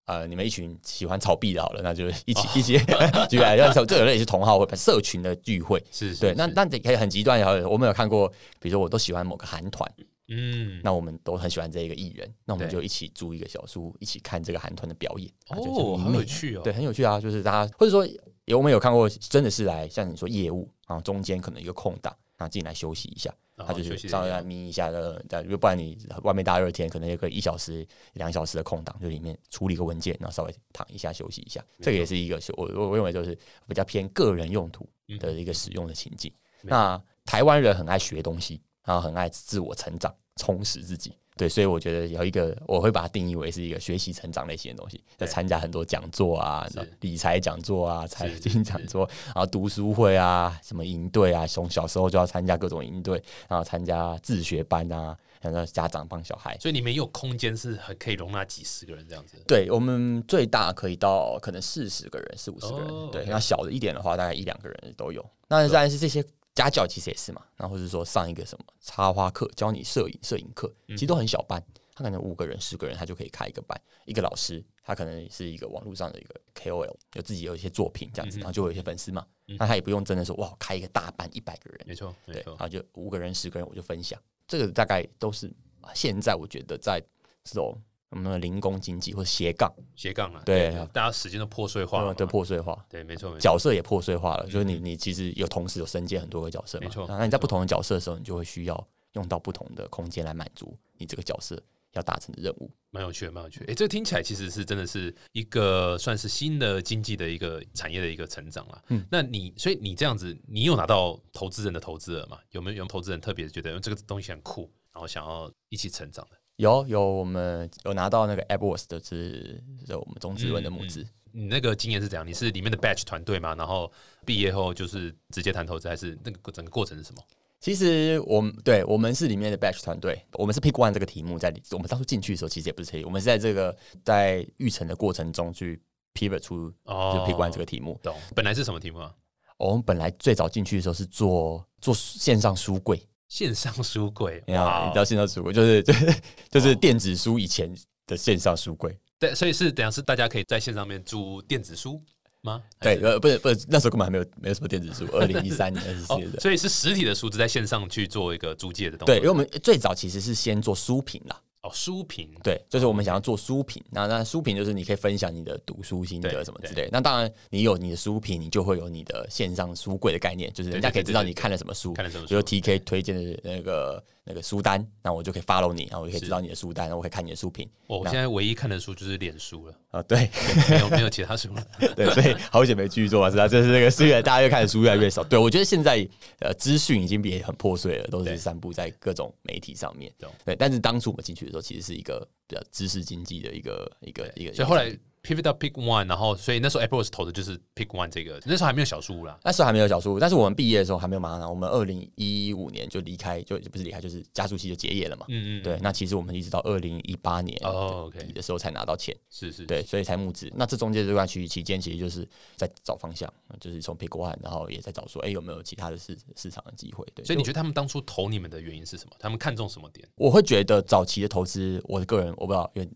[0.06, 2.78] 呃，你们一群喜欢炒币的，好了，那就是一起一起
[3.28, 5.82] 聚来，要这有类也是同好会，社群的聚会。
[5.90, 6.32] 是，对。
[6.34, 8.28] 那那可以很极端，然后我们有看过，
[8.60, 9.90] 比如说我都喜欢某个韩团。
[10.34, 15.30] 嗯，那我们都很喜欢这一个艺人，那我们就一起租一个小书，一起看这个韩团的表演。
[15.50, 17.20] 哦，很有趣哦，对，很有趣啊。
[17.20, 18.06] 就是大家或者说，
[18.46, 25.22] 有我们有看过，真的是来像你说业务啊，中间可能一个空档，然后进来休息一下，他就是稍微来眯一下的。
[25.28, 31.62] 但不然你外面大热天，可能有个一小时、两小时的空档，就里面处理个文件，然后稍微躺一下休息一下。
[31.80, 36.32] 这个也是一个我我我认为就是比较偏个人用途的一个使用的情境。
[36.62, 38.62] 那台湾人很爱学东西。
[38.84, 46.66] 然后很爱自我成长，充实自己，对，所以我觉得有一个，我会把它定义为是一个学习成长类型的东西，在参加很多讲座啊，
[47.00, 66.24] 理财讲座啊，财经讲座，然后读书会啊，什么营队啊，从小时候就要参加各种营队，然后参加自学班啊，然后家长帮小孩，所以你们有空间是很可以容纳几十个人这样子，对我们最大可以到可能四十个人，四五十个人，对，那小的一点的话，大概一两个人都有，那当然是这些。
[66.54, 73.80] 家教其实也是嘛，然后或者说上一个什么插花课，教你摄影摄影课，其实都很小班，他可能五个人、十个人，他就可以开一个班。
[74.04, 85.50] 一个老师，他可能是一个网络上的一个 KOL，有自己有一些作品这样子，然后就有一些粉丝嘛，那他也不用真的说哇开一个大班一百个人，没错，对，然后就五个人、十个人我就分享，这个大概都是
[85.94, 87.02] 现在我觉得在
[87.44, 87.80] 这种。
[88.12, 94.46] 我们的零工经济或者斜杠，斜杠啊，对，大家时间都破碎化了，都破碎化，对，没错，角色也破碎化了。
[94.46, 97.06] 就是你，你其实有同时有身兼很多个角色，没错。
[97.08, 101.60] 那你在不同的角色的时候，你就会需要用到不同的空间来满足你这个角色
[101.92, 102.70] 要达成的任务。
[102.90, 103.64] 蛮有趣的，蛮有趣。
[103.66, 108.84] 哎，这个听起来其实是真的是一个算是新的经济的一个产业的一个成长了。
[108.88, 112.38] 嗯，那你所以你这样子，你有拿到投资人的投资额吗？
[112.50, 116.36] 有没有有投资人特别觉得这个东西很酷，然后想要一起成长的？
[116.56, 121.06] 有有，我们有拿到那个 AppWorks 的是是我们中资轮的募资。
[121.34, 122.26] 你那个经验是怎样？
[122.26, 123.54] 你是里面的 Batch 团队吗？
[123.54, 123.90] 然后
[124.26, 127.22] 毕业后就是直接谈投资，还是那个整个过程是什么？
[127.58, 135.80] 其实我们对我们是里面的 Batch 团队，我们是 Pick One 这个题目在我们当初进去的时候，其实也不是，我们是在这个在育成的过程中去
[136.12, 137.98] Pivot 出哦 Pick One 这个题目。
[138.02, 138.14] 懂？
[138.34, 139.14] 本来是什么题目啊？
[139.56, 143.00] 我们本来最早进去的时候是做做线上书柜。
[143.32, 146.14] 线上书柜，你知道线上书柜就是 就是
[146.50, 147.74] 就是电子书以前
[148.06, 151.98] 的线上书柜，对，所以是等下是大家可以在线上面租电子书
[152.42, 152.62] 吗？
[152.78, 159.14] 对，呃，不是不是，那时候根本还没有没有什么电子书， 二零一三年是写的，所以是实体的书，只在线上去做一个租借的东西。
[159.14, 161.40] 对，因为我们最早其实是先做书评啦。
[161.62, 163.82] 哦，书评对，就是我们想要做书评。
[163.90, 166.88] 那那书评就是你可以分享你的读书心得什么之类。
[166.90, 174.02] 那当然，你有你的书评，你就会有你的线上书柜的概念，就是人家可以知道你看了什么书，看了什么，比如 T K 推荐的那个。
[174.24, 177.68] 那个书单，那我就可以 follow 你，然后我就可以知道你的书单，然后我可以看你的书评。
[177.88, 180.30] 我现在唯一看的书就是脸书了啊，对，
[180.70, 181.66] 没有没有其他书了。
[181.96, 183.48] 对，所以好久没继续做啊，是吧？
[183.48, 185.24] 就是那个书越大家越看的书越来越少。
[185.24, 186.06] 对我觉得现在
[186.38, 190.12] 呃资讯已经也很破碎了，都是散布在各种媒体上面。
[190.44, 194.54] 对，但是当初我们进去的时候，其实是一个比较知识经济的一个一个一个。
[194.54, 194.96] 所以后来。
[195.22, 199.38] Pivot 到 Pick One，然后所以那时候 Apple 投的就是 Pick One 这个，那时候还没有小书啦。
[199.44, 201.48] 那时候还没有小书，但是我们毕业的时候还没有马上。
[201.48, 205.24] 我们二零一五年就离开，就不是离开，就是加速器就结业了嘛。
[205.28, 205.62] 嗯嗯。
[205.62, 209.16] 对，那其实我们一直到二零一八年哦，OK 的时候才拿到钱。
[209.30, 209.64] 是是。
[209.64, 210.50] 对，所以才募资。
[210.56, 217.06] 那这中间这段期期间，其实就是在找方向，就是从 Pick One，然后也在找说，哎，有没有其他的市市场的机会？
[217.14, 217.24] 对。
[217.24, 219.12] 所以你觉得他们当初投你们的原因是什么？
[219.20, 220.08] 他们看中什么点？
[220.16, 222.88] 我会觉得早期的投资，我的个人我不知道，因为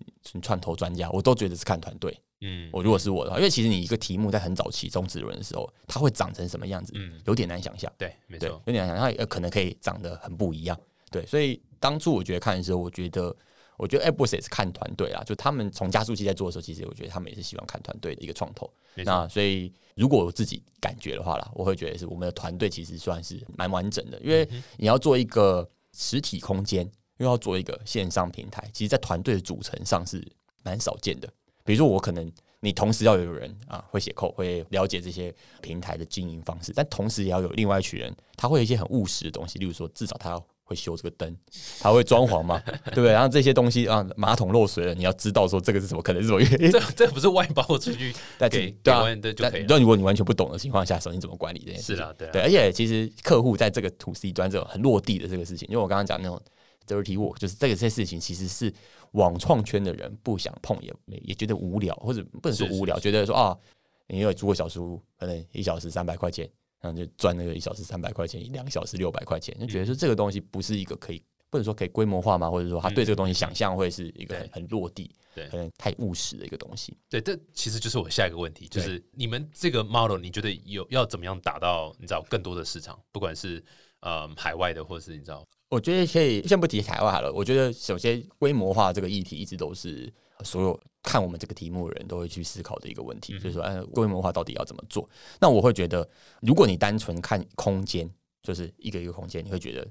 [0.42, 2.15] 串投专家，我都觉得是看团队。
[2.40, 7.90] 嗯，我如果是我的话，因为其实你一个题目在很早期中子轮的时候，它会长成什么样子，嗯，有点难想象。
[7.96, 10.78] 对，没错，有点难想象，它可能可以长得很不一样。
[11.10, 13.34] 对，所以当初我觉得看的时候，我觉得，
[13.78, 18.70] 我觉得 Airbus 也是看团队啊，就他们从加速器在做的时候，其实我觉得他们也是喜欢看团队的一个创投。
[19.04, 30.26] 那所以如果我自己感觉的话啦，我会觉得是我们的团队其实算是蛮完整的，因为你要做一个实体空间，又要做一个线上平台，其实，在团队的组成上是
[30.62, 31.28] 蛮少见的。
[31.66, 41.36] 比如说，我可能你同时要有人啊会写扣，会了解这些平台的经营方式，但同时也要有另外一群人，他会有一些很务实的东西，例如说至少他要会修这个灯，
[41.78, 43.12] 他会装潢嘛， 对不对？
[43.12, 46.70] 然后这些东西啊，马桶漏水了，你要知道说这个是什么，可能是什么原因。
[46.70, 49.66] 这这不是外包出去 但给对啊给外人的就可以了。
[49.68, 51.96] 但如果你完全不懂的情况下，手你怎么管理这件事情？
[51.96, 56.40] 是啊，对啊对，而且其实客户在这个 to C 端这种很落地的这个事情，因为我刚刚讲那种
[56.88, 58.72] dirty work，就是这个这些事情其实是
[59.16, 63.58] 网创圈的人不想碰，也也觉得无聊，或者不能说是是无聊，觉得说啊，
[64.06, 66.48] 你有租过小书屋，可能一小时三百块钱，
[66.80, 71.22] 然后就赚那个一小时三百块钱，两个小时六百块钱，就觉得说这个东西不是一个可以。
[71.48, 72.50] 不能说可以规模化嘛？
[72.50, 76.98] 或者说他对这个东西想象会是一个很很落地、对可能太务实的一个东西。
[77.08, 83.64] 对，这其实就是我下一个问题，就是你们这个 model，你觉得有要怎么样打到你知道更多的市场，不管是
[84.00, 87.32] 呃海外的，或是你知道我觉得可以先不提台湾好了。
[87.32, 90.12] 我觉得首先规模化这个议题一直都是
[90.44, 95.08] 所有看我们这个题目的人都会去思考的一个问题，就是说，哎，规模化到底要怎么做？
[95.40, 96.08] 那我会觉得，
[96.40, 98.08] 如果你单纯看空间，
[98.42, 99.86] 就是一个一个空间，你会觉得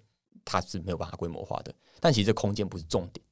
[0.45, 1.73] 它是没有办法规模化的。
[1.99, 3.25] 但其实这空间不是重点，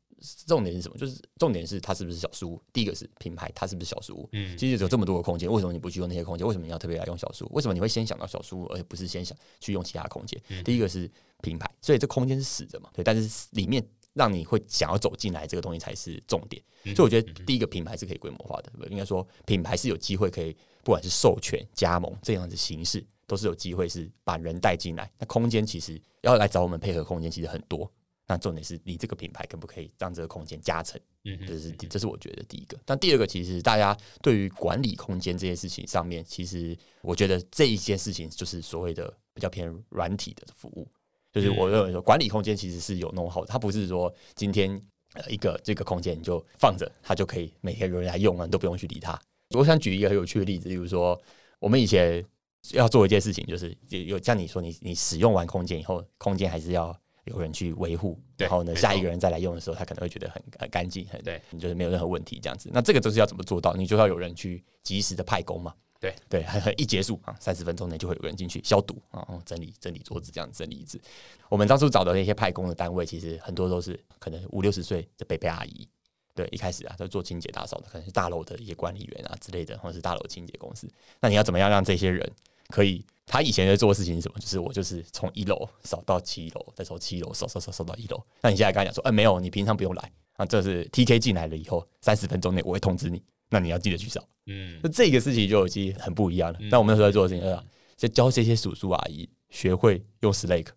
[0.45, 0.97] 重点是什么？
[0.97, 2.61] 就是重点是它是不是小书屋。
[2.71, 4.30] 第一个是品牌，它是不是小书屋？
[4.32, 6.47] 嗯其实有这么多的空间，为什么你不去用那些空间？
[6.47, 7.55] 为什么你要特别来用小书屋？
[7.55, 10.41] 为什么你会先想到小书屋，而且不是先想去用其他空间？
[10.63, 11.09] 第一个是
[11.41, 16.61] 品牌，所以这空间是死的嘛，对，但是里面让你会想要走进来，这个东西才是重点。
[16.95, 25.09] 所以我觉得第一个品牌是可以规模化的，应该说品牌是有机会可以，不管是授权、加盟这样的形式，都是有机会是把人带进来。
[25.17, 27.89] 那空间其实要来找我们配合，空间其实很多。
[28.34, 30.99] 那重点是你这个品牌可不可以让这个空间加成？
[31.25, 32.75] 嗯这是这是我觉得第一个。
[32.84, 40.88] 但第二个，其实大家对于管理空间这件事情上面，其实我觉得这一件事情就是所谓的比较偏软体的服务。
[41.31, 44.69] 就是我认为说，管理空间其实是有弄好的，它不是说今天
[45.13, 49.19] 呃一个这个空间你就放着，它就可以每天有人来用啊，你都不用去理它。
[49.51, 51.19] 我想举一个很有趣的例子，例如说
[51.59, 52.23] 我们以前
[52.71, 56.95] 要做一件事情，就是有有像你说你你使用完空间以后，空间还是要
[57.26, 62.69] 有人去维护，然后呢下一个人再来用的时候，他可能会觉得很很干净，很对，你就是没有任何问题这样子。
[62.74, 63.74] 那这个就是要怎么做到？
[63.74, 65.74] 你就要有人去及时的派工嘛。
[65.99, 70.99] 对对，很 很一结束啊，三十分钟内就会有人进去消毒啊，哦整理整理桌子这样整理椅子。
[71.47, 75.88] 我们当初找的那些派工的单位，其实很多都是可能五六十岁的北北阿姨。
[76.36, 80.89] 对，一开始啊，都做清洁打扫的，可能是大楼的一些管理员啊之类的，或者是大楼清洁公司。
[81.21, 82.28] 那你要怎么样让这些人
[82.74, 83.05] 可以？
[83.28, 84.39] 他以前在做的事情是什么？
[84.39, 88.19] 就是我就是从一楼扫到七楼，再从七楼扫扫扫扫到一楼。
[88.41, 94.21] 那你现在跟他讲说，哎、没有，你平常不用来啊，这是 TK 进来了以后，三十分钟内我会通知你，那你要记得去扫。
[94.47, 96.59] 嗯那这个事情就已经很不一样了。
[96.71, 97.63] 那我们那时候在做的事情，就是
[97.95, 100.67] 就教这些叔叔阿姨学会用 Slack。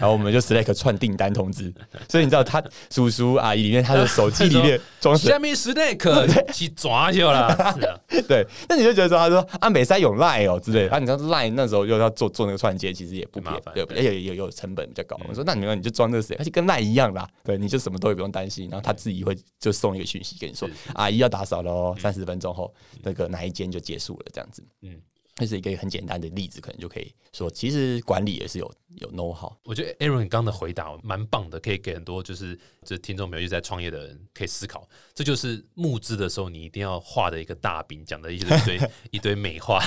[0.00, 1.72] 然后我们就 Slack 串订单通知，
[2.08, 7.76] 所以你知道他叔叔阿姨里面他的手机里面装 下面 snake 去抓就了，
[8.26, 15.20] 对，那你就觉得说，他说啊，美塞有 Line 哦之类的，啊，你知道 Line 那时候又要做做那个串接，其实也不麻烦对，而且也有成本比较高。
[15.28, 22.72] 我说那你们你就装这个谁，而且跟 Line 一样啦，对，你就什么都也不用担心，然后他自己会就送一个讯息跟你说，阿姨要打扫了哦，三十分钟后
[23.02, 24.62] 那个哪一间就结束了这样子。
[24.82, 25.00] 嗯嗯，
[25.36, 29.52] 这是一个很简单的例子，可能就可以说，其实管理也是有有 know how。
[29.64, 34.88] 我觉得 Aaron 刚的回答蛮棒的，可以给很多就是就是听众朋友一直在创业的人可以思考。
[35.12, 39.82] 这就是募资的时候你一定要画的一个大饼，讲的一堆一堆 一堆美化，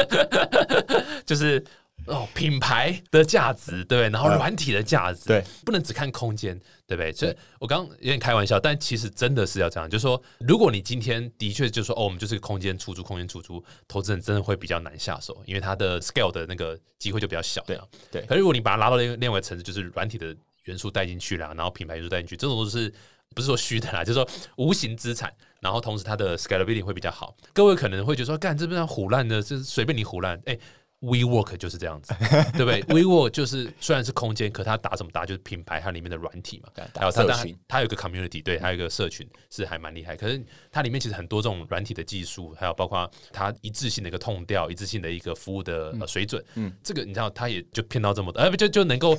[1.24, 1.64] 就是
[2.06, 7.12] 哦品牌的价值对不对，然后软体的价值对，不能只看空间，对不对？
[7.12, 18.22] 所以我刚刚有点开玩笑，但其实真的是要这样，就是说，如果你今天的确就说哦，我们就是个空间出租，空间出租，投资人真的会比较难下手，因为它的 scale 的那个机会就比较小，对啊对。
[18.22, 20.34] 可是如果你把它拉到另另外一个层次，就是软体的
[20.64, 22.92] 元素带进去了，然后品牌元素带进去，这种都是
[23.34, 27.36] 不是说虚的啦，就是说无形资产，然后同时它的 scalability 会比较好。
[27.52, 30.58] 各位可能会觉得说，干这边胡烂的，这随便你胡烂，哎、
[31.00, 32.12] WeWork 就是这样子，
[32.56, 40.16] 对不对？WeWork 就是虽然是空间，可它打什么打就是品牌它里面的软体嘛，还有它它社群它有一个 community，对，它有一个社群是还蛮厉害。
[40.16, 40.42] 可是
[40.72, 49.16] 它里面其实很多这种软体的技术，还有包括它一致性的一个痛调，一致性的一个服务的、呃、水准，嗯，这个你知道，它也就骗到这么多，呃，不就就能够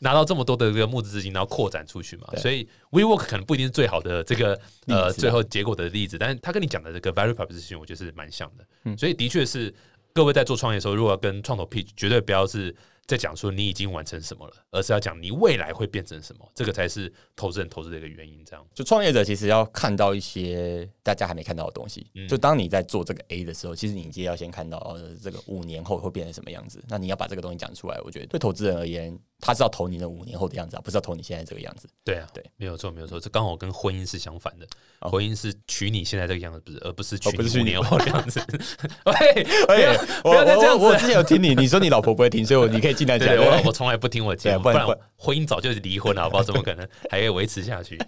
[0.00, 2.26] 拿到这么多的这个募资资金，然后扩展出去嘛。
[2.38, 8.64] 所以 WeWork 可能不一定是最好的这个呃啊最后结果的例子，但是他跟你讲的这个 value proposition，我觉得是蛮像的。
[8.84, 9.72] 嗯所以的确是
[10.12, 12.74] 各位在做创业的时候，如果要跟创投 pitch，绝对不要是
[13.06, 18.44] 在讲说你已经完成什么了，而是要讲你未来会变成什么，这个才是投资人投资的一个原因。
[18.44, 22.06] 这样，就创业者其实要看到一些大家还没看到的东西。
[22.14, 26.82] 嗯就当你在做这个 A 的时候，其实你就要先看到呃这个五年后会变成什么样子。
[26.88, 31.88] 那你要把这个东西讲出来，我觉得对投资人而言，他是要投你那五年后的样子啊，不是要投你现在这个样子。
[32.04, 34.66] 对啊，对，没有错，没有错，这刚好跟婚姻是相反的。
[35.00, 36.60] 哦婚姻是娶你现在这个样子，
[36.94, 38.38] 不是，而不是娶你你五年后的样子。
[39.04, 39.32] 哎，
[40.22, 43.38] 不我要再这样子我我之前有听你，你说你老婆不会听，所以我你可以尽量讲对，。
[43.38, 46.42] 我对我从来不听我节目， 不然对不然不然婚姻早就离婚了，好不好？
[46.42, 47.98] 怎么可能还可以维持下去？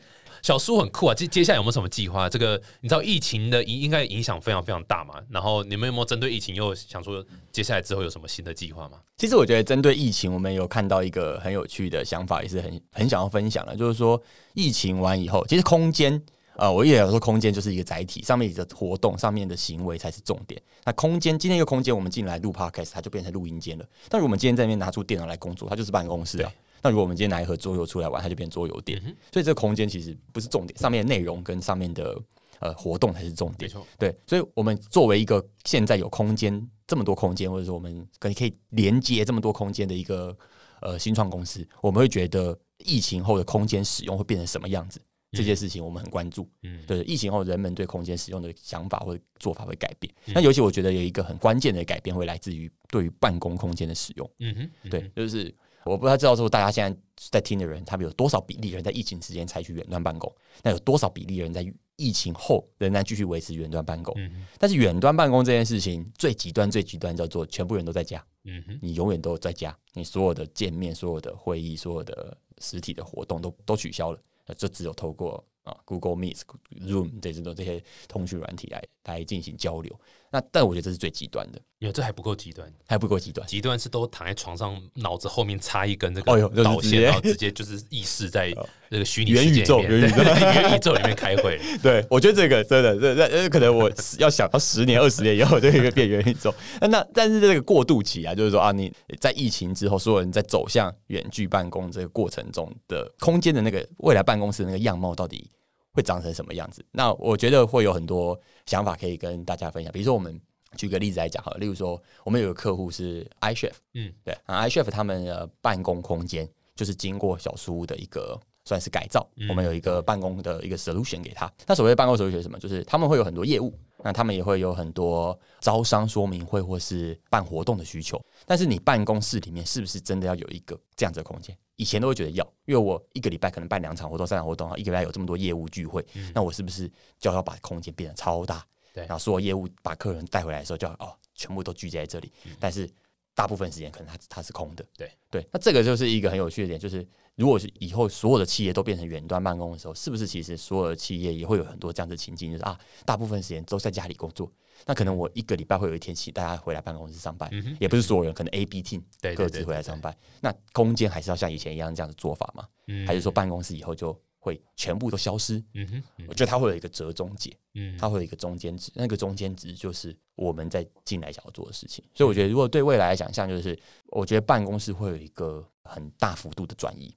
[0.43, 1.15] 小苏很酷啊！
[1.15, 2.29] 接接下来有没有什么计划？
[2.29, 5.15] 这个你知道疫情的影应该影响非常非常大嘛？
[5.31, 8.99] 然后你们有没有针对疫情又想说接下来之后有什么新的计划吗？
[9.17, 14.21] 其实我觉得针对疫情，我们有看到一个很有趣的想法，也是很很想要分享的，就是说
[14.55, 16.23] 疫情完以后，其实空间。
[16.55, 20.61] 呃，我也有说，空间就是一个载体，上面的活动、上面的行为才是重点。
[20.85, 23.85] 那空间，今天一个空间，我们进来录 podcast，它就变成录音间了。
[24.11, 26.53] 但如果我们今天在那边拿出电脑来工作，它就是办公室啊。
[26.83, 29.01] 那如果我们今天拿一盒桌游出来玩，它就变桌游店。
[29.31, 32.21] 所以这个空间其实不是重点，上面的内容跟上面的
[32.59, 33.71] 呃活动才是重点。
[33.99, 40.37] 对，所以我们作为一个现在有空间这么多空间，或者说我们可以可以连接这么多空间的一个
[40.81, 45.01] 呃新创公司，我们会觉得疫情后的空间使用会变成什么样子？
[45.35, 46.47] 这件事情我们很关注。
[46.63, 50.13] 嗯，对，疫情后人们对空间使用的想法或者做法会改变。
[50.27, 54.31] 嗯那尤其我觉得有一个很关键的改变会来自于对于办公空间的使用。
[54.41, 55.51] 嗯哼，嗯哼对，，就是
[55.85, 61.65] 我不太知道说大家现在在听的人，他们有多少比例人在疫情期间采取远端办公，那有多少比例人在
[61.97, 64.15] 疫情后仍然继续维持远端办公？
[64.17, 76.41] 嗯哼，但是远端办公这件事情最极端、最极端叫做全部人都在家，嗯哼，你永远都在家，你所有的见面、所有的会议、所有的实体的活动都都取消了，那就只有透过啊 Google Meet、
[76.81, 80.01] Zoom 这种这些通讯软体来来进行交流。
[80.35, 82.67] 那但我觉得这是最极端的，没有，这还不够极端。
[82.87, 83.47] 还不够极端。
[83.47, 88.51] 极端是都躺在床上，脑子后面插一根这个导线，直然后直接就是意识在
[88.89, 91.61] 那个虚拟元宇宙元宇宙对元宇宙里面开会。
[91.83, 96.55] 对，我觉得这个真的，这这可能我要想到十年、二十年以后，这个变元宇宙。
[96.81, 105.51] 那那但是这个过渡期啊，就是说啊，你在疫情之后，所有人在走向远距办公这个过程中的空间的那个未来办公室的那个样貌，到底
[105.93, 106.85] 会长成什么样子？
[106.91, 109.93] 那我觉得会有很多想法可以跟大家分享。
[109.93, 110.41] 比如说，我们
[110.77, 121.53] 举个例子来讲好了，例如说，我们有个客户是 iChef，嗯，对，啊 iChef 他们的办公空间就是经过小书屋的一个算是改造，我们有一个办公的一个 solution 给他。
[121.67, 122.59] 那所谓的办公 solution 是什么？
[122.59, 128.19] 就是他们会有很多业务，那他们也会有很多招商说明会或是办活动的需求。
[128.47, 131.57] 但是你办公室里面是不是真的要有一个这样子的空间？
[131.83, 138.65] 以前都会觉得要，因为我一个礼拜可能办两场活动、三场活动，一个礼拜有这么多业务聚会，那我是不是就要把空间变得超大？
[138.95, 142.31] 对然后所有业务把客人带回来的时候，就要哦，全部都聚集在这里。
[142.61, 142.89] 但是
[143.35, 144.87] 大部分时间可能它它是空的。
[144.97, 147.05] 对对，那这个就是一个很有趣的点，就是
[147.35, 154.49] 如果是以后所有的企业都变成远端办公的时候，是不是其实所有的企业也会有很多这样的情境，就是啊，大部分时间都在家里工作。
[154.87, 160.17] 那可能我一个礼拜会有一天请大家回来办公室上班，嗯也不是所有人，可能 A、B team 对对各自回来上班。
[160.41, 162.67] 那空间还是要像以前一样这样的做法吗？
[162.89, 165.63] 嗯还是说办公室以后就会全部都消失？
[165.75, 167.57] 嗯哼，嗯我觉得它会有一个折中解。
[167.75, 172.05] 嗯，它会有一个中间值，那个中间值就是我们在进来想要做的事情。
[172.13, 173.79] 所以我觉得，如果对未来的想象，就是
[174.09, 177.17] 我觉得办公室会有一个很大幅度的转移。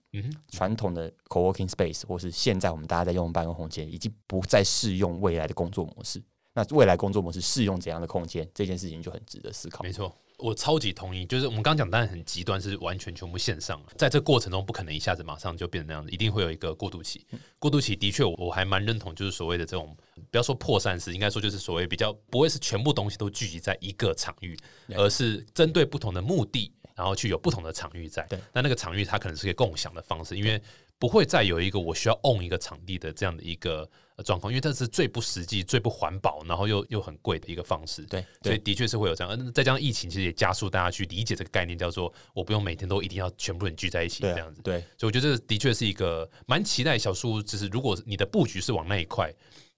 [0.52, 6.24] 传统的 co-working space 或是现在我们大家在用的办公空间，已经不再适用未来的工作模式。
[6.56, 9.84] 那未来工作模式适用怎样的空间，这件事情就很值得思考。
[9.84, 10.12] 没错。
[10.38, 17.26] 我超级同意，就是我们刚刚讲，当然很极端，是完全全部线上了，在这过程中不可能一下子马上就变成那样子，一定会有一个过渡期。
[17.58, 19.96] 过渡期的确，我我还蛮认同，就是所谓的这种，
[20.30, 24.58] 不要说破散式，应该说就是所谓比较不会是全部东西都聚集在一个场域，
[24.90, 28.22] 而是针对不同的目的，然后去有不同的场域在。
[28.30, 30.62] 对，那那个场域它可能是一个共享的方式，因为
[30.98, 38.02] 不会再有一个我需要 own 一个场地的这样的一个呃状况，因为这是最不实际、最不环保，然后又又很贵的一个方式。
[38.04, 44.62] 对对所以的确是会有这样，嗯，再加上疫情，其实也加速大家去理解这个概念，叫做我不用每天都一定要全部人聚在一起这样子。
[44.62, 49.32] 对，所以我觉得这的确是一个蛮期待小树屋，就是如果你的布局是往那一块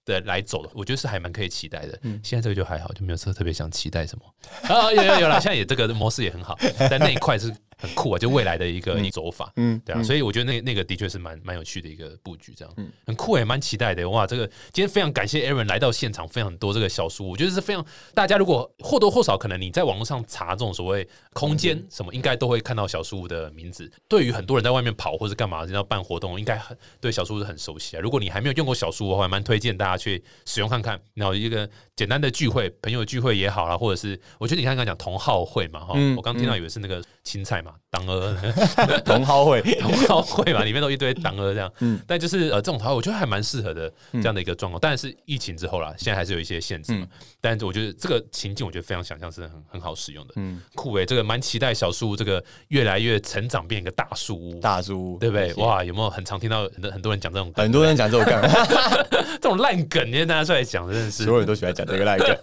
[0.04, 1.98] 的来走的，我觉得是还蛮可以期待的。
[2.02, 4.24] 嗯现在这个就还好，就没有特特别想期待什么
[4.72, 9.50] 啊，有有有了，现在也这个模式也很好，但那一块是很酷啊，就未来的一个一走法。
[9.56, 12.74] 嗯，对啊，所以我觉得那那个的确是蛮蛮有趣的一个布局，这样，
[13.06, 14.08] 很酷也蛮期待的。
[14.10, 23.90] 哇，这个今天非常感谢 Aaron 来到现场，分享很多这个小书，我觉得是非常大家如果或多或少可能你在网络上查这种所谓空间什么，应该都会看到小书屋的名字。
[24.08, 28.00] 对于很多人在外面跑或是干嘛要办活动，应该很对小书屋是很熟悉啊。
[28.00, 31.00] 如果你还没有用过小书屋的话，蛮推荐大家去使用看看。
[31.14, 37.74] 然后一个简单的聚会，朋友聚会也好啦，或者是我觉得你刚刚讲同好会嘛，哈，嗯我刚听到以为是那个青菜嘛。
[37.90, 38.36] 嘛，党 鹅
[39.04, 41.72] 同好会， 同好会嘛，里面都一堆党鹅这样。
[41.80, 44.80] 嗯，但就是呃这种话，我觉得还蛮适合的这样的一个状况。
[44.80, 47.06] 当然是疫情之后啦，现在还是有一些限制嘛。
[47.40, 50.34] 但是我觉得这个情境，我觉得非常想象是很很好使用的。
[50.36, 55.54] 嗯，酷诶，这个蛮期待小树屋这个越来越成长，变一个大树屋，大树屋，对不对？
[55.54, 58.50] 哇，有没有很常听到很很多人讲这种，很多人讲这种梗，
[59.40, 62.36] 这种烂梗，今天大家出来讲，真的是所有人都喜欢讲这个烂梗。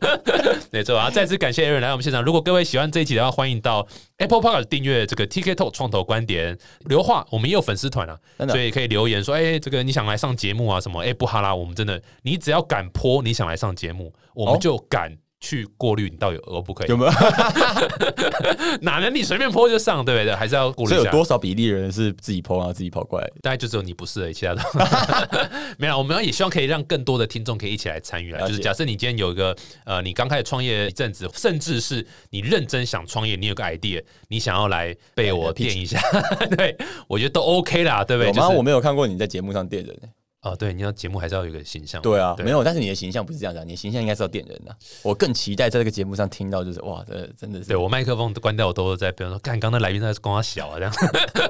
[0.71, 2.23] 没错啊，再次感谢 Aaron 来我们现场。
[2.23, 3.85] 如果各位喜欢这一集的话，欢迎到
[4.17, 8.17] Apple Park 订阅这个 TK Talk 创投观点留话，我们也有粉丝团啊，
[8.47, 10.79] 所以可以留言说，哎，这个你想来上节目啊？
[10.79, 11.01] 什么？
[11.01, 15.11] 哎，不哈啦，我们真的，你只要敢泼，你想来上节目，我们就敢。
[15.45, 16.89] 去过滤你到底可不可以？
[16.89, 17.11] 有没有？
[18.81, 20.03] 哪能你随便泼就上？
[20.03, 20.33] 对不对？
[20.35, 20.89] 还是要过滤？
[20.89, 23.27] 所以有多少比例人是自己泼然后自己跑过来？
[23.43, 24.61] 大概就只有你不是而已，其他的
[25.77, 25.95] 没有。
[25.95, 28.47] 我们也希望可以让更多的听众可以一起来参与啊。
[28.47, 36.01] 就是假设你今天有一个呃，你刚开始创业一阵子，甚至是你认真想创业，你有个 idea，你想要来被我电一下，
[36.57, 36.75] 对
[37.07, 38.33] 我觉得都 OK 啦，对不对？
[38.33, 38.49] 吗？
[38.49, 39.95] 我没有看过你在节目上电人。
[40.45, 41.99] 哦，对，你要节目还是要有一个形象。
[42.03, 44.75] 对啊，没有，但是你的形象不是这样子，你的形象应该是要点人的。
[45.01, 47.65] 我更期待在这个节目上听到，就是哇，这真的是。
[47.65, 50.93] 对我麦克风关掉，我都在，比如说，看刚才来宾在光他小啊这样。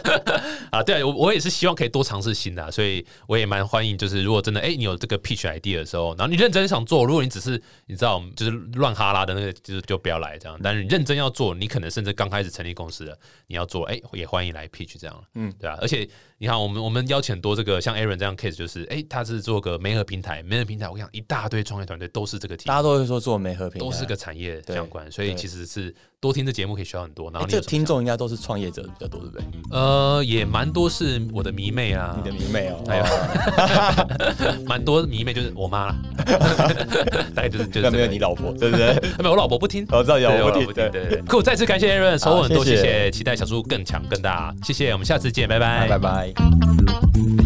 [0.71, 10.57] 啊，对啊我我也是希望可以多尝试新的，所以我也蛮欢迎，就是如果真的哎，你有这个 pitch idea 的时候，然后你认真想做，如果你只是你知道就是乱哈拉的那个，就是就不要来这样。
[10.63, 15.23] 但是你认真要做，你可能甚至刚开始成立公司的，你要做，哎，也欢迎来 pitch 这样。
[15.33, 16.07] 嗯，对啊，而且。
[16.37, 25.95] 你看，我们我们邀请多这个像 Aaron 这样 case，就是哎，他是做个媒合平台，媒合平台，我跟你讲，一大堆创业团队都是这个题，大家都会说做媒合平台，都是个产业相关，所以其实是
[26.25, 27.29] 多听这节目可以学到很多。
[27.31, 29.45] 然后这听众应该都是创业者比较多，对不对？
[29.69, 32.97] 呃，也蛮多是我的迷妹啊，你的迷妹哦，还
[34.49, 35.93] 有蛮多迷妹就是我妈，
[37.35, 38.95] 大概就是就是没有你老婆，对不对？
[39.21, 41.21] 没有我老婆不听，我知道有我不听，对对对。
[41.27, 47.44] 可我再次感谢 Aaron，收获很多，谢谢，期待小猪更强更大，谢谢，我们下次见，拜拜，拜拜。